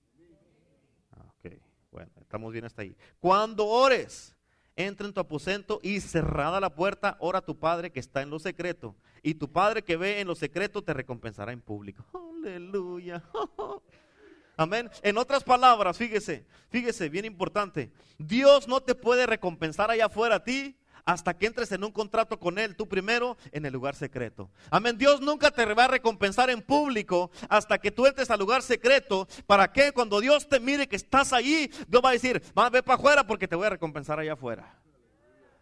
[1.93, 2.97] Bueno, estamos bien hasta ahí.
[3.21, 4.35] Cuando ores,
[4.77, 8.31] entra en tu aposento y cerrada la puerta, ora a tu Padre que está en
[8.31, 8.97] lo secreto.
[9.23, 12.05] Y tu Padre que ve en lo secreto te recompensará en público.
[12.43, 13.23] Aleluya.
[14.57, 14.91] Amén.
[15.03, 17.93] En otras palabras, fíjese, fíjese, bien importante.
[18.19, 22.39] Dios no te puede recompensar allá afuera a ti hasta que entres en un contrato
[22.39, 24.51] con Él, tú primero, en el lugar secreto.
[24.71, 24.97] Amén.
[24.97, 29.27] Dios nunca te va a recompensar en público hasta que tú entres al lugar secreto.
[29.47, 32.71] ¿Para que Cuando Dios te mire que estás ahí, Dios va a decir, va a
[32.71, 34.79] ver para afuera porque te voy a recompensar allá afuera.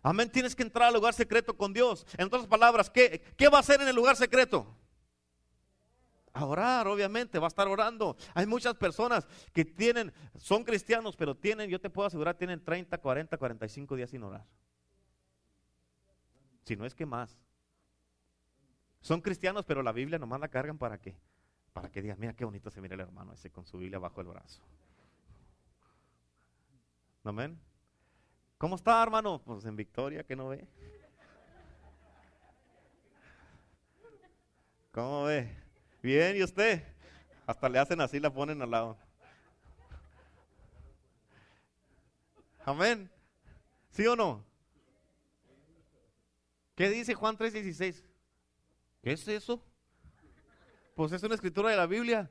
[0.03, 0.31] Amén.
[0.31, 2.07] Tienes que entrar al lugar secreto con Dios.
[2.17, 4.77] En otras palabras, ¿qué, qué va a hacer en el lugar secreto?
[6.33, 8.17] A orar, obviamente, va a estar orando.
[8.35, 12.97] Hay muchas personas que tienen, son cristianos, pero tienen, yo te puedo asegurar, tienen 30,
[12.99, 14.47] 40, 45 días sin orar
[16.71, 17.37] si no es que más.
[19.01, 21.17] Son cristianos, pero la Biblia nomás la cargan para qué?
[21.73, 24.21] Para que digan, mira qué bonito se mira el hermano ese con su Biblia bajo
[24.21, 24.63] el brazo.
[27.25, 27.59] Amén.
[28.57, 29.43] ¿Cómo está, hermano?
[29.45, 30.69] Pues en victoria, que no ve.
[34.93, 35.53] ¿Cómo ve?
[36.01, 36.85] Bien, ¿y usted?
[37.49, 38.97] Hasta le hacen así, la ponen al lado.
[42.65, 43.11] Amén.
[43.91, 44.50] ¿Sí o no?
[46.81, 48.03] ¿Qué dice Juan 3:16?
[49.03, 49.63] ¿Qué es eso?
[50.95, 52.31] Pues es una escritura de la Biblia.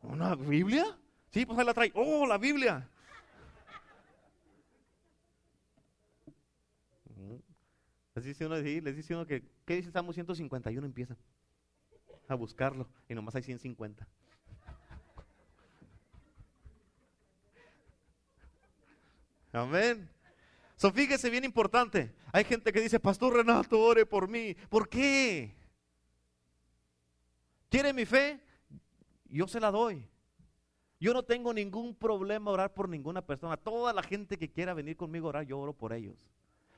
[0.00, 0.98] ¿Una Biblia?
[1.28, 1.92] Sí, pues ahí la trae.
[1.94, 2.88] Oh, la Biblia.
[8.14, 10.86] Les dice uno, les dice uno que, ¿qué dice Salmo 151?
[10.86, 11.14] Empieza
[12.26, 14.08] a buscarlo y nomás hay 150.
[19.52, 20.08] Amén.
[20.80, 22.10] So, fíjese bien importante.
[22.32, 24.56] Hay gente que dice, Pastor Renato, ore por mí.
[24.70, 25.54] ¿Por qué?
[27.68, 28.40] ¿Quiere mi fe?
[29.26, 30.08] Yo se la doy.
[30.98, 33.58] Yo no tengo ningún problema orar por ninguna persona.
[33.58, 36.16] Toda la gente que quiera venir conmigo a orar, yo oro por ellos.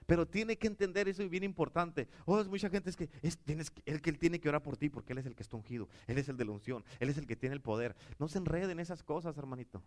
[0.05, 2.09] Pero tiene que entender eso y bien importante.
[2.25, 4.77] Oh, es mucha gente es que es tienes él que él tiene que orar por
[4.77, 7.09] ti porque él es el que está ungido, él es el de la unción, él
[7.09, 7.95] es el que tiene el poder.
[8.19, 9.81] No se enrede en esas cosas, hermanito.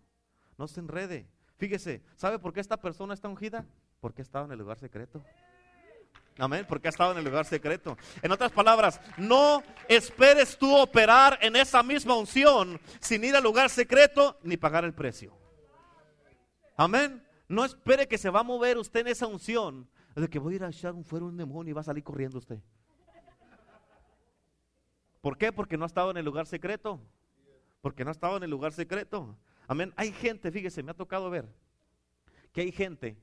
[0.58, 1.28] No se enrede.
[1.58, 3.66] Fíjese, ¿sabe por qué esta persona está ungida?
[4.00, 5.24] Porque ha estado en el lugar secreto.
[6.38, 7.98] Amén, porque ha estado en el lugar secreto.
[8.22, 13.70] En otras palabras, no esperes tú operar en esa misma unción sin ir al lugar
[13.70, 15.34] secreto ni pagar el precio.
[16.76, 17.26] Amén.
[17.48, 20.56] No espere que se va a mover usted en esa unción de que voy a
[20.58, 22.60] ir a echar un fuera un demonio y va a salir corriendo usted.
[25.22, 25.54] ¿Por qué?
[25.54, 27.00] Porque no ha estado en el lugar secreto.
[27.82, 29.38] Porque no ha estado en el lugar secreto.
[29.68, 29.94] Amén.
[29.96, 31.48] Hay gente, fíjese, me ha tocado ver
[32.52, 33.18] que hay gente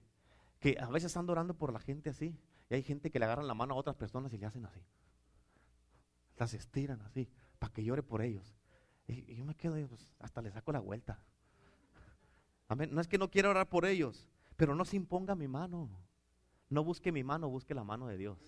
[0.63, 2.39] que a veces están orando por la gente así.
[2.71, 4.81] Y hay gente que le agarran la mano a otras personas y le hacen así.
[6.39, 8.55] Las estiran así, para que llore por ellos.
[9.09, 11.21] Y, yo me quedo, pues, hasta le saco la vuelta.
[12.69, 12.91] Amén.
[12.95, 15.91] No es que no quiera orar por ellos, pero no se imponga mi mano.
[16.71, 18.39] No busque mi mano, busque la mano de Dios.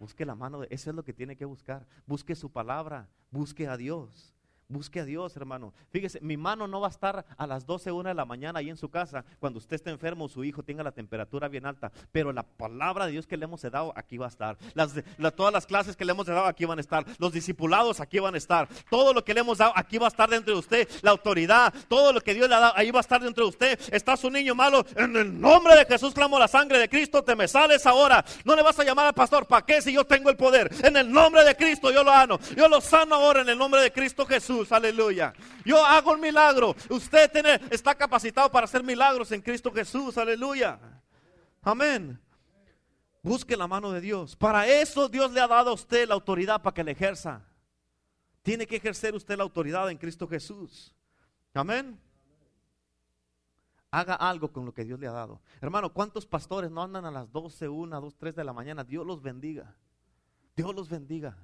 [0.00, 1.86] Busque la mano de, eso es lo que tiene que buscar.
[2.06, 4.34] Busque su palabra, busque a Dios.
[4.70, 5.74] Busque a Dios, hermano.
[5.90, 8.70] Fíjese, mi mano no va a estar a las 12, una de la mañana ahí
[8.70, 11.90] en su casa cuando usted esté enfermo o su hijo tenga la temperatura bien alta.
[12.12, 14.56] Pero la palabra de Dios que le hemos dado aquí va a estar.
[15.34, 17.04] Todas las clases que le hemos dado aquí van a estar.
[17.18, 18.68] Los discipulados aquí van a estar.
[18.88, 20.88] Todo lo que le hemos dado aquí va a estar dentro de usted.
[21.02, 23.50] La autoridad, todo lo que Dios le ha dado ahí va a estar dentro de
[23.50, 23.80] usted.
[23.90, 24.86] Está su niño malo.
[24.94, 27.24] En el nombre de Jesús clamo la sangre de Cristo.
[27.24, 28.24] Te me sales ahora.
[28.44, 29.46] No le vas a llamar al pastor.
[29.48, 30.70] ¿Para qué si yo tengo el poder?
[30.84, 32.38] En el nombre de Cristo yo lo amo.
[32.56, 35.32] Yo lo sano ahora en el nombre de Cristo Jesús aleluya.
[35.64, 36.74] Yo hago el milagro.
[36.88, 40.78] Usted tiene, está capacitado para hacer milagros en Cristo Jesús, aleluya.
[41.62, 42.20] Amén.
[43.22, 44.36] Busque la mano de Dios.
[44.36, 47.42] Para eso Dios le ha dado a usted la autoridad para que le ejerza.
[48.42, 50.94] Tiene que ejercer usted la autoridad en Cristo Jesús.
[51.52, 52.00] Amén.
[53.90, 55.40] Haga algo con lo que Dios le ha dado.
[55.60, 58.84] Hermano, ¿cuántos pastores no andan a las 12, 1, 2, 3 de la mañana?
[58.84, 59.74] Dios los bendiga.
[60.56, 61.36] Dios los bendiga.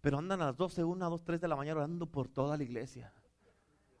[0.00, 2.62] Pero andan a las 12, 1, 2, 3 de la mañana orando por toda la
[2.62, 3.12] iglesia.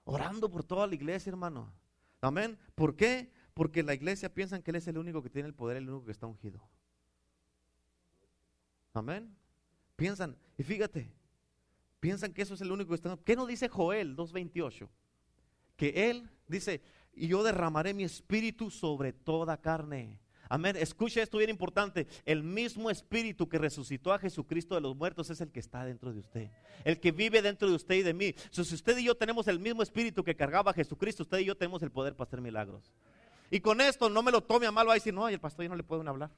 [0.04, 1.72] Orando por toda la iglesia, hermano.
[2.20, 2.58] Amén.
[2.74, 3.30] ¿Por qué?
[3.54, 6.06] Porque la iglesia piensan que Él es el único que tiene el poder, el único
[6.06, 6.66] que está ungido.
[8.92, 9.36] Amén.
[9.96, 11.12] Piensan, y fíjate,
[12.00, 13.18] piensan que eso es el único que está.
[13.24, 14.88] ¿Qué nos dice Joel 2.28?
[15.76, 16.82] Que Él dice,
[17.12, 20.20] y yo derramaré mi espíritu sobre toda carne.
[20.52, 20.74] Amén.
[20.74, 22.08] Escuche esto bien importante.
[22.24, 26.12] El mismo espíritu que resucitó a Jesucristo de los muertos es el que está dentro
[26.12, 26.50] de usted.
[26.84, 28.34] El que vive dentro de usted y de mí.
[28.50, 31.56] si usted y yo tenemos el mismo espíritu que cargaba a Jesucristo, usted y yo
[31.56, 32.92] tenemos el poder para hacer milagros.
[33.48, 35.66] Y con esto no me lo tome a mal, va a decir, no, el pastor
[35.66, 36.32] ya no le pueden hablar.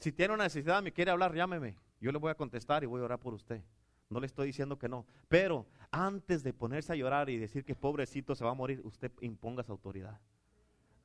[0.00, 1.76] Si tiene una necesidad, me quiere hablar, llámeme.
[2.00, 3.62] Yo le voy a contestar y voy a orar por usted.
[4.10, 5.06] No le estoy diciendo que no.
[5.28, 9.12] Pero antes de ponerse a llorar y decir que pobrecito se va a morir, usted
[9.20, 10.18] imponga su autoridad.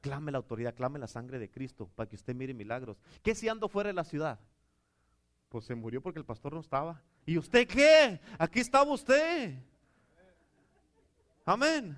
[0.04, 2.97] Clame la autoridad, clame la sangre de Cristo para que usted mire milagros.
[3.22, 4.38] ¿Qué si ando fuera de la ciudad?
[5.47, 7.01] Pues se murió porque el pastor no estaba.
[7.26, 8.20] ¿Y usted qué?
[8.38, 9.58] Aquí estaba usted.
[11.45, 11.97] Amén.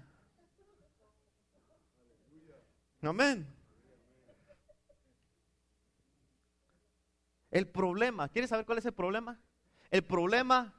[3.02, 3.48] Amén.
[7.50, 9.40] El problema, ¿quiere saber cuál es el problema?
[9.90, 10.76] El problema,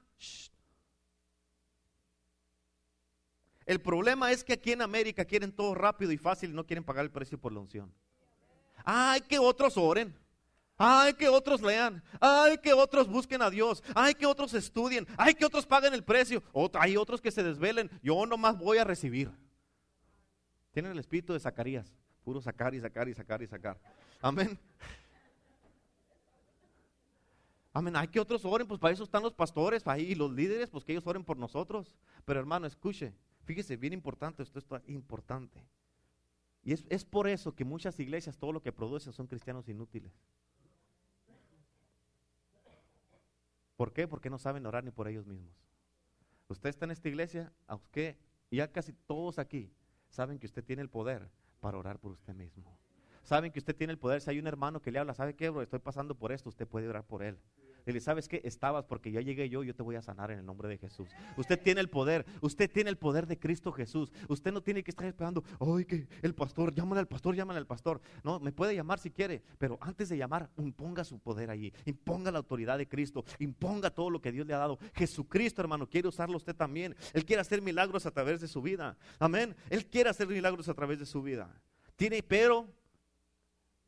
[3.67, 6.85] El problema es que aquí en América quieren todo rápido y fácil y no quieren
[6.85, 7.93] pagar el precio por la unción.
[8.85, 10.17] Ay, que otros oren.
[10.79, 12.03] Ay, que otros lean.
[12.21, 13.83] Ay, que otros busquen a Dios.
[13.95, 15.07] Ay, que otros estudien.
[15.17, 16.43] Ay, que otros paguen el precio.
[16.75, 17.91] hay otros que se desvelen.
[18.03, 19.33] Yo nomás voy a recibir.
[20.71, 21.93] Tienen el espíritu de Zacarías.
[22.23, 23.81] Puro sacar y sacar y sacar y sacar.
[24.21, 24.59] Amén.
[27.73, 27.97] Amén.
[27.97, 30.93] Hay que otros oren, pues para eso están los pastores, ahí los líderes, pues que
[30.93, 31.95] ellos oren por nosotros.
[32.25, 33.12] Pero hermano, escuche,
[33.47, 35.59] Fíjese, bien importante, esto es importante.
[36.64, 40.12] Y es, es por eso que muchas iglesias todo lo que producen son cristianos inútiles.
[43.76, 44.09] ¿Por qué?
[44.09, 45.55] Porque no saben orar ni por ellos mismos.
[46.49, 48.16] Usted está en esta iglesia, a usted,
[48.51, 49.72] ya casi todos aquí
[50.09, 51.30] saben que usted tiene el poder
[51.61, 52.76] para orar por usted mismo.
[53.22, 54.20] Saben que usted tiene el poder.
[54.20, 55.62] Si hay un hermano que le habla, ¿sabe qué, bro?
[55.62, 57.38] Estoy pasando por esto, usted puede orar por él.
[57.87, 58.41] Dile, ¿sabes qué?
[58.43, 61.09] Estabas porque ya llegué yo, yo te voy a sanar en el nombre de Jesús.
[61.37, 64.11] Usted tiene el poder, usted tiene el poder de Cristo Jesús.
[64.28, 67.66] Usted no tiene que estar esperando, ay, que el pastor, llámale al pastor, llámale al
[67.66, 68.01] pastor.
[68.24, 72.32] No, me puede llamar si quiere, pero antes de llamar, imponga su poder allí, imponga
[72.32, 74.80] la autoridad de Cristo, imponga todo lo que Dios le ha dado.
[74.97, 76.97] Jesucristo, hermano, quiere usarlo usted también.
[77.12, 78.97] Él quiere hacer milagros a través de su vida.
[79.20, 79.55] Amén.
[79.70, 81.49] Él quiere hacer milagros a través de su vida.
[81.95, 82.66] Tiene, pero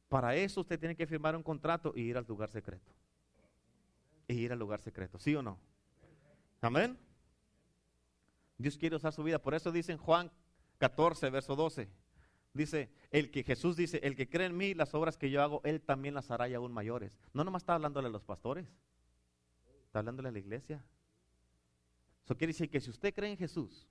[0.08, 2.92] para eso usted tiene que firmar un contrato y ir al lugar secreto
[4.28, 5.18] e ir al lugar secreto.
[5.18, 5.58] ¿Sí o no?
[6.60, 6.98] Amén.
[8.58, 9.40] Dios quiere usar su vida.
[9.40, 10.30] Por eso dice en Juan
[10.78, 11.88] 14, verso 12.
[12.52, 15.60] Dice, el que Jesús dice, el que cree en mí, las obras que yo hago,
[15.64, 17.12] él también las hará y aún mayores.
[17.32, 18.66] No nomás está hablándole a los pastores,
[19.86, 20.84] está hablándole a la iglesia.
[22.24, 23.86] Eso quiere decir que si usted cree en Jesús,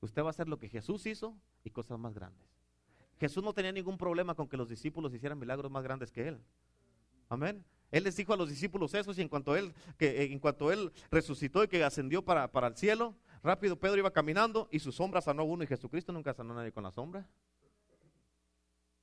[0.00, 2.46] usted va a hacer lo que Jesús hizo y cosas más grandes.
[3.18, 6.40] Jesús no tenía ningún problema con que los discípulos hicieran milagros más grandes que él.
[7.28, 7.64] Amén.
[7.90, 10.70] Él les dijo a los discípulos eso y en cuanto él, que, eh, en cuanto
[10.70, 14.92] él resucitó y que ascendió para, para el cielo, rápido Pedro iba caminando y su
[14.92, 17.26] sombra sanó a uno y Jesucristo nunca sanó a nadie con la sombra.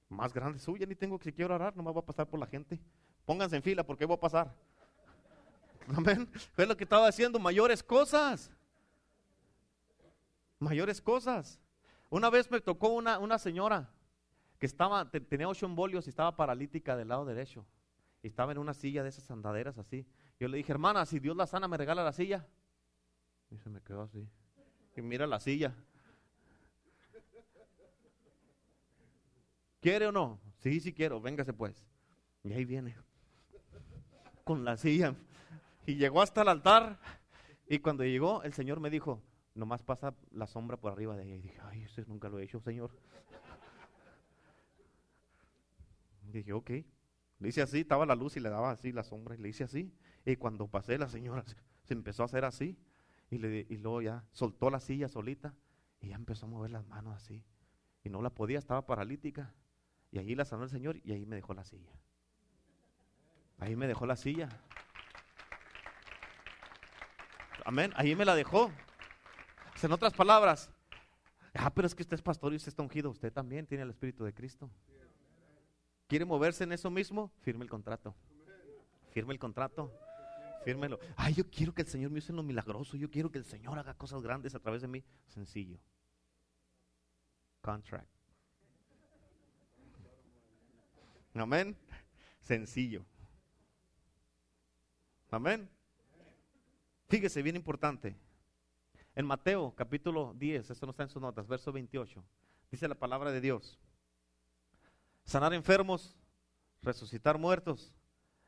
[0.09, 2.45] Más grande suya, ni tengo que siquiera orar, no me va a pasar por la
[2.45, 2.79] gente.
[3.25, 4.55] Pónganse en fila porque voy a pasar.
[5.95, 6.29] Amén.
[6.53, 8.51] Fue lo que estaba haciendo, mayores cosas.
[10.59, 11.59] Mayores cosas.
[12.09, 13.89] Una vez me tocó una, una señora
[14.59, 17.65] que estaba, tenía ocho embolios y estaba paralítica del lado derecho
[18.27, 20.05] estaba en una silla de esas andaderas así.
[20.39, 22.47] Yo le dije, hermana, si Dios la sana, ¿me regala la silla?
[23.51, 24.27] Y se me quedó así.
[24.95, 25.75] Y mira la silla.
[29.79, 30.39] ¿Quiere o no?
[30.57, 31.85] Sí, sí quiero, véngase pues.
[32.43, 32.95] Y ahí viene.
[34.43, 35.13] Con la silla.
[35.85, 36.99] Y llegó hasta el altar.
[37.67, 39.21] Y cuando llegó, el Señor me dijo,
[39.53, 41.35] nomás pasa la sombra por arriba de ella.
[41.35, 42.91] Y dije, ay, eso nunca lo he hecho, Señor.
[46.27, 46.71] Y dije, ok.
[47.39, 49.63] Le hice así, estaba la luz y le daba así la sombra y le hice
[49.63, 49.93] así.
[50.25, 51.43] Y cuando pasé la señora
[51.83, 52.77] se empezó a hacer así
[53.29, 55.53] y, le, y luego ya soltó la silla solita
[55.99, 57.43] y ya empezó a mover las manos así.
[58.03, 59.53] Y no la podía, estaba paralítica.
[60.11, 61.91] Y ahí la sanó el Señor y ahí me dejó la silla.
[63.57, 64.49] Ahí me dejó la silla.
[67.65, 68.71] Amén, ahí me la dejó.
[69.81, 70.71] En otras palabras,
[71.53, 73.09] ah, pero es que usted es pastor y usted está ungido.
[73.09, 74.69] Usted también tiene el Espíritu de Cristo.
[76.07, 77.31] ¿Quiere moverse en eso mismo?
[77.41, 78.15] Firme el contrato.
[79.11, 79.91] Firme el contrato.
[80.63, 80.99] Fírmelo.
[81.15, 82.97] Ay, yo quiero que el Señor me use en lo milagroso.
[82.97, 85.03] Yo quiero que el Señor haga cosas grandes a través de mí.
[85.27, 85.79] Sencillo.
[87.61, 88.07] Contract.
[91.35, 91.77] Amén.
[92.41, 93.05] Sencillo.
[95.29, 95.69] Amén.
[97.09, 98.15] Fíjese, bien importante.
[99.15, 102.23] En Mateo capítulo 10, esto no está en sus notas, verso 28,
[102.71, 103.79] dice la palabra de Dios
[105.25, 106.15] sanar enfermos,
[106.81, 107.93] resucitar muertos,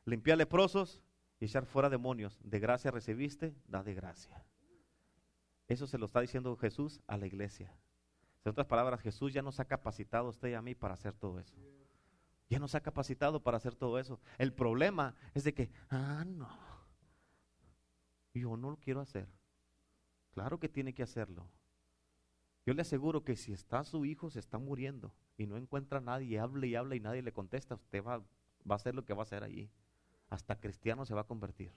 [0.05, 1.01] limpiar leprosos
[1.39, 2.39] y echar fuera demonios.
[2.43, 4.45] De gracia recibiste, da de gracia.
[5.67, 7.75] Eso se lo está diciendo Jesús a la iglesia.
[8.45, 11.13] En otras palabras, Jesús ya nos ha capacitado a usted y a mí para hacer
[11.13, 11.57] todo eso.
[12.49, 14.21] Ya nos ha capacitado para hacer todo eso.
[14.37, 16.47] El problema es de que, ah, no,
[18.33, 19.27] yo no lo quiero hacer.
[20.31, 21.49] Claro que tiene que hacerlo.
[22.65, 26.01] Yo le aseguro que si está su hijo, se está muriendo y no encuentra a
[26.01, 28.23] nadie, habla y habla y nadie le contesta, usted va, va
[28.69, 29.69] a hacer lo que va a hacer allí.
[30.29, 31.71] Hasta cristiano se va a convertir.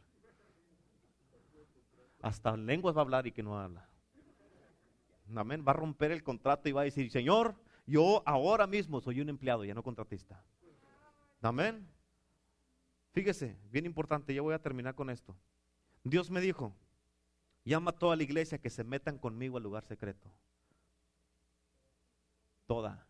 [2.22, 3.88] Hasta lenguas va a hablar y que no habla.
[5.34, 5.64] Amén.
[5.66, 7.54] Va a romper el contrato y va a decir, Señor,
[7.86, 10.42] yo ahora mismo soy un empleado, ya no contratista.
[11.42, 11.86] Amén.
[13.12, 15.36] Fíjese, bien importante, ya voy a terminar con esto.
[16.04, 16.74] Dios me dijo,
[17.64, 20.30] llama a toda la iglesia que se metan conmigo al lugar secreto.
[22.66, 23.09] Toda.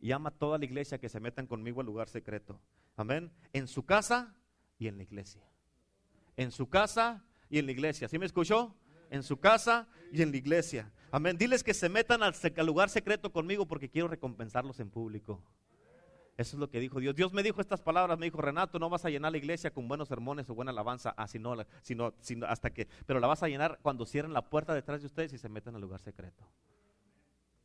[0.00, 2.60] Llama a toda la iglesia que se metan conmigo al lugar secreto.
[2.96, 3.32] Amén.
[3.52, 4.34] En su casa
[4.78, 5.42] y en la iglesia.
[6.36, 8.08] En su casa y en la iglesia.
[8.08, 8.74] ¿Sí me escuchó?
[9.10, 10.92] En su casa y en la iglesia.
[11.10, 11.36] Amén.
[11.36, 12.34] Diles que se metan al,
[12.64, 15.42] lugar secreto conmigo porque quiero recompensarlos en público.
[16.36, 17.16] Eso es lo que dijo Dios.
[17.16, 19.88] Dios me dijo estas palabras, me dijo, Renato, no vas a llenar la iglesia con
[19.88, 23.80] buenos sermones o buena alabanza, no, sino, sino hasta que, pero la vas a llenar
[23.82, 26.46] cuando cierren la puerta detrás de ustedes y se metan al lugar secreto.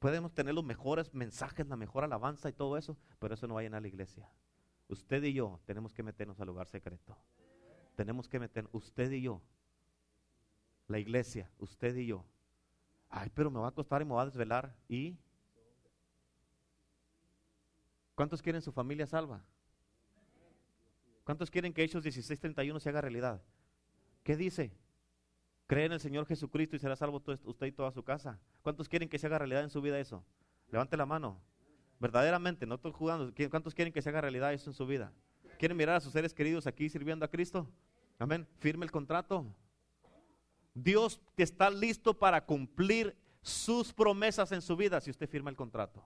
[0.03, 3.61] Podemos tener los mejores mensajes, la mejor alabanza y todo eso, pero eso no va
[3.61, 4.29] a llenar la iglesia.
[4.89, 7.17] Usted y yo tenemos que meternos al lugar secreto.
[7.95, 9.41] Tenemos que meter, usted y yo,
[10.89, 12.25] la iglesia, usted y yo.
[13.07, 14.75] Ay, pero me va a costar y me va a desvelar.
[14.89, 15.17] ¿Y?
[18.15, 19.41] ¿Cuántos quieren su familia salva?
[21.23, 23.41] ¿Cuántos quieren que Hechos 16:31 se haga realidad?
[24.21, 24.75] ¿Qué dice?
[25.67, 28.39] Cree en el Señor Jesucristo y será salvo usted y toda su casa.
[28.61, 30.23] ¿Cuántos quieren que se haga realidad en su vida eso?
[30.69, 31.39] Levante la mano.
[31.99, 33.33] Verdaderamente, no estoy jugando.
[33.49, 35.13] ¿Cuántos quieren que se haga realidad eso en su vida?
[35.57, 37.67] ¿Quieren mirar a sus seres queridos aquí sirviendo a Cristo?
[38.19, 38.47] Amén.
[38.59, 39.45] Firme el contrato.
[40.73, 46.03] Dios está listo para cumplir sus promesas en su vida si usted firma el contrato.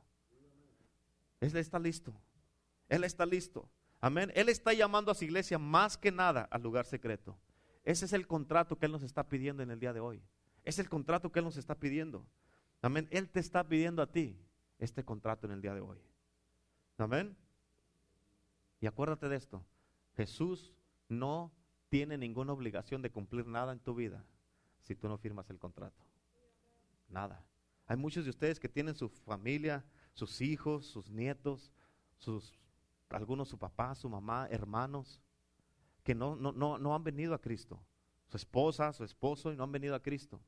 [1.40, 2.14] Él está listo.
[2.90, 3.70] Él está listo.
[4.00, 4.32] Amén.
[4.36, 7.38] Él está llamando a su iglesia más que nada al lugar secreto.
[7.88, 10.22] Ese es el contrato que Él nos está pidiendo en el día de hoy.
[10.66, 12.28] Es el contrato que Él nos está pidiendo.
[12.82, 13.08] Amén.
[13.12, 14.38] Él te está pidiendo a ti
[14.78, 15.98] este contrato en el día de hoy.
[16.98, 17.38] Amén.
[18.82, 19.64] Y acuérdate de esto.
[20.18, 20.74] Jesús
[21.08, 21.54] no
[21.88, 24.22] tiene ninguna obligación de cumplir nada en tu vida
[24.82, 26.04] si tú no firmas el contrato.
[27.08, 27.42] Nada.
[27.86, 31.72] Hay muchos de ustedes que tienen su familia, sus hijos, sus nietos,
[32.18, 32.60] sus,
[33.08, 35.22] algunos su papá, su mamá, hermanos,
[36.08, 37.84] que no, no, no, no han venido a Cristo.
[38.28, 40.40] Su esposa, su esposo, y no han venido a Cristo.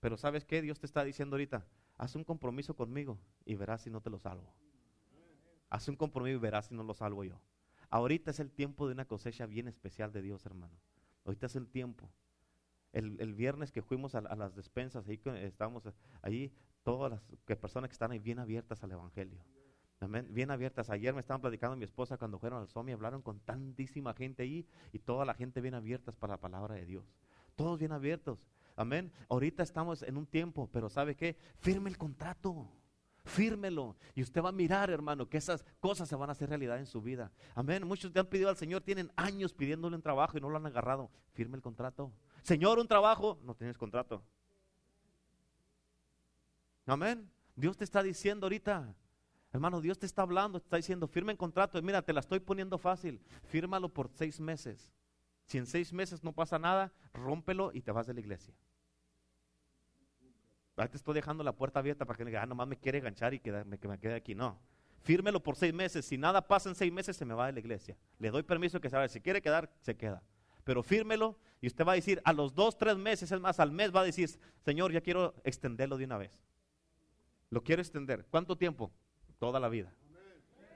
[0.00, 0.60] Pero ¿sabes qué?
[0.60, 1.64] Dios te está diciendo ahorita,
[1.98, 4.52] haz un compromiso conmigo y verás si no te lo salvo.
[5.70, 7.40] Haz un compromiso y verás si no lo salvo yo.
[7.90, 10.74] Ahorita es el tiempo de una cosecha bien especial de Dios, hermano.
[11.24, 12.10] Ahorita es el tiempo.
[12.92, 15.84] El, viernes que fuimos a, las despensas, ahí estábamos
[16.22, 16.52] ahí,
[16.82, 17.22] todas las
[17.56, 19.44] personas que están ahí bien abiertas al Evangelio.
[20.28, 20.90] Bien abiertas.
[20.90, 24.66] Ayer me estaban platicando mi esposa cuando fueron al SOMI, hablaron con tantísima gente ahí
[24.92, 27.04] y toda la gente bien abiertas para la palabra de Dios.
[27.54, 28.38] Todos bien abiertos.
[28.74, 29.12] Amén.
[29.28, 31.36] Ahorita estamos en un tiempo, pero ¿sabe qué?
[31.58, 32.68] Firme el contrato.
[33.24, 33.96] Fírmelo.
[34.14, 36.86] Y usted va a mirar, hermano, que esas cosas se van a hacer realidad en
[36.86, 37.30] su vida.
[37.54, 37.86] Amén.
[37.86, 40.66] Muchos te han pedido al Señor, tienen años pidiéndole un trabajo y no lo han
[40.66, 41.10] agarrado.
[41.32, 42.12] Firme el contrato.
[42.42, 44.24] Señor, un trabajo, no tienes contrato.
[46.86, 47.30] Amén.
[47.54, 48.92] Dios te está diciendo ahorita,
[49.52, 51.80] hermano, Dios te está hablando, te está diciendo, firme el contrato.
[51.82, 53.20] Mira, te la estoy poniendo fácil.
[53.44, 54.92] Fírmalo por seis meses.
[55.44, 58.54] Si en seis meses no pasa nada, rómpelo y te vas de la iglesia.
[60.76, 62.98] Ahí te estoy dejando la puerta abierta para que me diga, ah, nomás me quiere
[62.98, 64.34] enganchar y que me quede aquí.
[64.34, 64.58] No.
[65.02, 66.06] Fírmelo por seis meses.
[66.06, 67.96] Si nada pasa en seis meses, se me va de la iglesia.
[68.18, 69.08] Le doy permiso que se vaya.
[69.08, 70.22] Si quiere quedar, se queda.
[70.64, 73.72] Pero fírmelo y usted va a decir, a los dos, tres meses, es más, al
[73.72, 74.30] mes va a decir,
[74.64, 76.40] Señor, ya quiero extenderlo de una vez.
[77.50, 78.26] Lo quiero extender.
[78.30, 78.92] ¿Cuánto tiempo?
[79.42, 79.92] Toda la vida.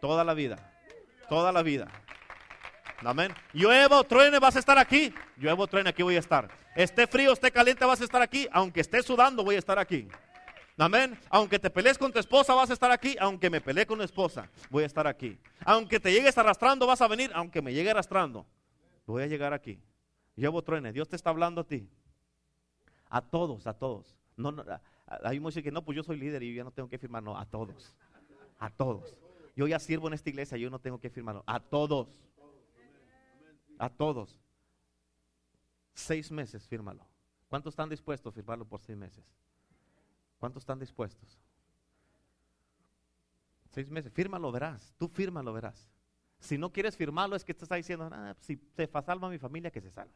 [0.00, 0.56] Toda la vida.
[1.28, 1.86] Toda la vida.
[2.98, 3.32] Amén.
[3.52, 5.14] Llueva o truene, vas a estar aquí.
[5.36, 6.50] Llueva o truene, aquí voy a estar.
[6.74, 8.48] Esté frío, esté caliente, vas a estar aquí.
[8.50, 10.08] Aunque esté sudando, voy a estar aquí.
[10.76, 11.16] Amén.
[11.30, 13.14] Aunque te pelees con tu esposa, vas a estar aquí.
[13.20, 15.38] Aunque me peleé con tu esposa, voy a estar aquí.
[15.64, 17.30] Aunque te llegues arrastrando, vas a venir.
[17.36, 18.48] Aunque me llegue arrastrando,
[19.06, 19.80] voy a llegar aquí.
[20.34, 20.92] Llevo truene.
[20.92, 21.88] Dios te está hablando a ti.
[23.10, 24.16] A todos, a todos.
[24.36, 24.64] No, no,
[25.22, 27.22] hay muchos que no, pues yo soy líder y yo ya no tengo que firmar.
[27.22, 27.94] No, a todos.
[28.58, 29.16] A todos.
[29.54, 31.42] Yo ya sirvo en esta iglesia, yo no tengo que firmarlo.
[31.46, 32.08] A todos.
[33.78, 34.38] A todos.
[35.94, 37.06] Seis meses, fírmalo.
[37.48, 39.24] ¿Cuántos están dispuestos a firmarlo por seis meses?
[40.38, 41.38] ¿Cuántos están dispuestos?
[43.70, 44.94] Seis meses, fírmalo, verás.
[44.98, 45.88] Tú fírmalo, verás.
[46.38, 49.70] Si no quieres firmarlo, es que te está diciendo, ah, si se salva mi familia,
[49.70, 50.14] que se salve.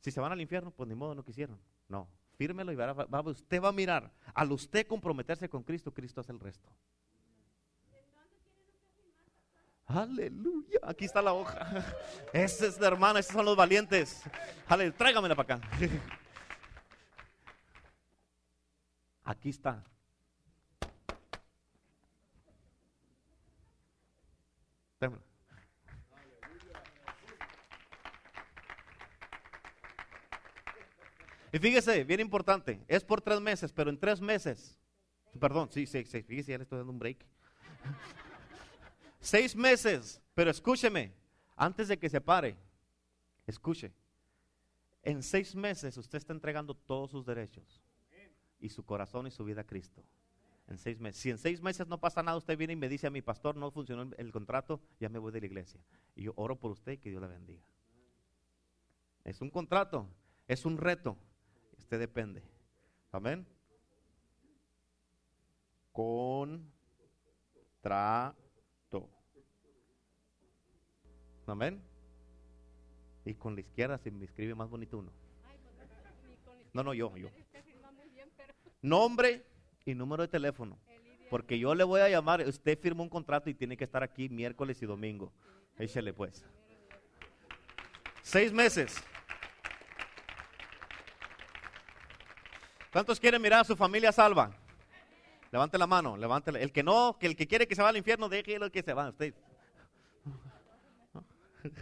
[0.00, 1.58] Si se van al infierno, pues ni modo, no quisieron.
[1.88, 4.12] No, fírmelo y verá, usted va a mirar.
[4.34, 6.68] Al usted comprometerse con Cristo, Cristo hace el resto.
[9.86, 10.80] Aleluya.
[10.82, 11.84] Aquí está la hoja.
[12.32, 14.22] Esa es la hermana, esos son los valientes.
[14.66, 14.96] Aleluya.
[14.96, 15.68] Tráigamela para acá.
[19.24, 19.82] Aquí está.
[31.54, 34.76] Y fíjese, bien importante, es por tres meses, pero en tres meses,
[35.38, 37.24] perdón, sí, sí, sí fíjese, ya le estoy dando un break.
[39.20, 41.14] Seis meses, pero escúcheme,
[41.54, 42.56] antes de que se pare,
[43.46, 43.92] escuche,
[45.04, 47.80] en seis meses usted está entregando todos sus derechos
[48.58, 50.02] y su corazón y su vida a Cristo.
[50.66, 51.22] En seis meses.
[51.22, 53.54] Si en seis meses no pasa nada, usted viene y me dice a mi pastor,
[53.54, 55.80] no funcionó el contrato, ya me voy de la iglesia.
[56.16, 57.62] Y yo oro por usted y que Dios la bendiga.
[59.22, 60.08] Es un contrato,
[60.48, 61.16] es un reto.
[61.84, 62.42] Usted depende.
[63.12, 63.46] Amén.
[65.92, 66.64] Contrato.
[71.46, 71.82] Amén.
[73.26, 75.12] Y con la izquierda se me escribe más bonito uno.
[76.72, 77.28] No, no, yo, yo.
[78.80, 79.44] Nombre
[79.84, 80.78] y número de teléfono.
[81.28, 84.30] Porque yo le voy a llamar, usted firma un contrato y tiene que estar aquí
[84.30, 85.34] miércoles y domingo.
[85.76, 86.46] Échale pues.
[88.22, 89.04] Seis meses.
[92.94, 94.52] ¿Cuántos quieren mirar a su familia salva?
[95.50, 97.96] Levante la mano, levante El que no, que el que quiere que se vaya al
[97.96, 99.08] infierno, déjelo que se va.
[99.08, 99.34] Usted.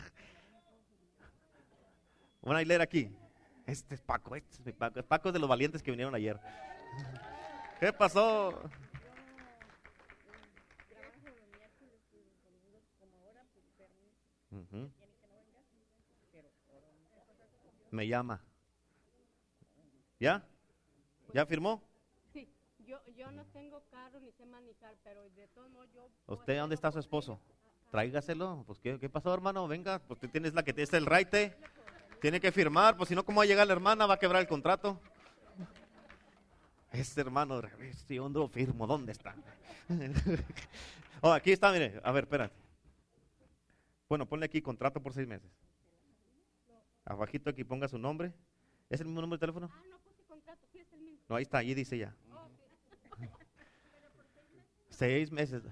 [2.40, 3.14] Van a leer aquí.
[3.66, 5.28] Este es Paco, este es mi Paco.
[5.28, 6.40] Es de los valientes que vinieron ayer.
[7.78, 8.58] ¿Qué pasó?
[17.90, 18.40] Me llama.
[20.18, 20.42] ¿Ya?
[21.32, 21.82] ¿Ya firmó?
[22.32, 22.48] Sí,
[22.80, 26.08] yo, yo no tengo carro ni sé manejar, pero de todos modos yo...
[26.26, 27.40] ¿Usted dónde está su esposo?
[27.90, 28.64] Tráigaselo.
[28.66, 29.66] Pues, ¿qué, qué pasó, hermano?
[29.68, 31.54] Venga, pues tú tienes la que te es el raite.
[32.20, 34.06] Tiene que firmar, pues si no, ¿cómo va a llegar la hermana?
[34.06, 35.00] Va a quebrar el contrato.
[36.92, 37.60] Este hermano,
[38.06, 38.86] si ¿dónde lo firmo?
[38.86, 39.34] ¿Dónde está?
[41.22, 42.00] oh, aquí está, mire.
[42.04, 42.54] A ver, espérate.
[44.08, 45.50] Bueno, ponle aquí contrato por seis meses.
[47.04, 48.32] Abajito aquí ponga su nombre.
[48.90, 49.70] ¿Es el mismo número de teléfono?
[49.72, 51.11] Ah, no puse contrato, sí es el mismo.
[51.28, 52.14] No, ahí está, ahí dice ya.
[54.90, 55.62] Seis meses.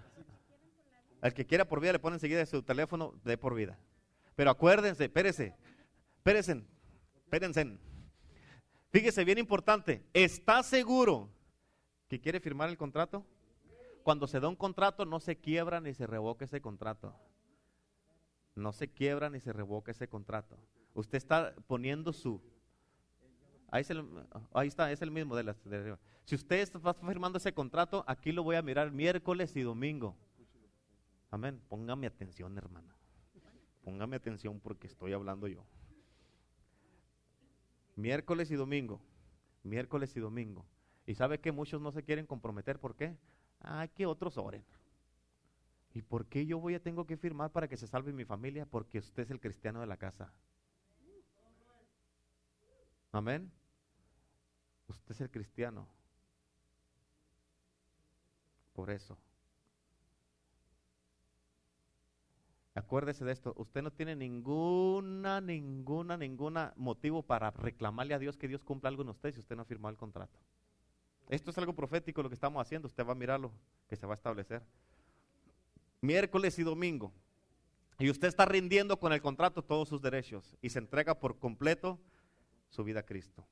[1.21, 3.79] Al que quiera por vida le pone enseguida su teléfono de por vida.
[4.35, 5.55] Pero acuérdense, espérese,
[6.17, 6.65] espérense,
[7.25, 7.79] espérense.
[8.91, 11.31] Fíjese, bien importante, ¿está seguro
[12.09, 13.25] que quiere firmar el contrato?
[14.03, 17.15] Cuando se da un contrato no se quiebra ni se revoca ese contrato.
[18.55, 20.59] No se quiebra ni se revoca ese contrato.
[20.95, 22.43] Usted está poniendo su...
[23.71, 23.83] Ahí,
[24.66, 25.99] está, es el mismo de las de arriba.
[26.25, 30.16] Si usted está firmando ese contrato, aquí lo voy a mirar miércoles y domingo.
[31.31, 31.61] Amén.
[31.68, 32.97] Póngame atención, hermana.
[33.85, 35.64] Póngame atención porque estoy hablando yo.
[37.95, 39.01] Miércoles y domingo.
[39.62, 40.66] Miércoles y domingo.
[41.07, 42.81] Y sabe que muchos no se quieren comprometer.
[42.81, 43.16] ¿Por qué?
[43.61, 44.64] Ay, que otros oren.
[45.95, 48.66] ¿Y por qué yo voy a tengo que firmar para que se salve mi familia?
[48.66, 50.33] Porque usted es el cristiano de la casa.
[53.12, 53.51] Amén.
[54.91, 55.86] Usted es el cristiano.
[58.72, 59.16] Por eso.
[62.74, 68.49] Acuérdese de esto, usted no tiene ninguna, ninguna, ninguna motivo para reclamarle a Dios que
[68.49, 70.38] Dios cumpla algo en usted si usted no firmado el contrato.
[71.28, 73.53] Esto es algo profético lo que estamos haciendo, usted va a mirarlo,
[73.88, 74.62] que se va a establecer.
[76.01, 77.12] Miércoles y domingo.
[77.99, 82.01] Y usted está rindiendo con el contrato todos sus derechos y se entrega por completo
[82.70, 83.47] su vida a Cristo.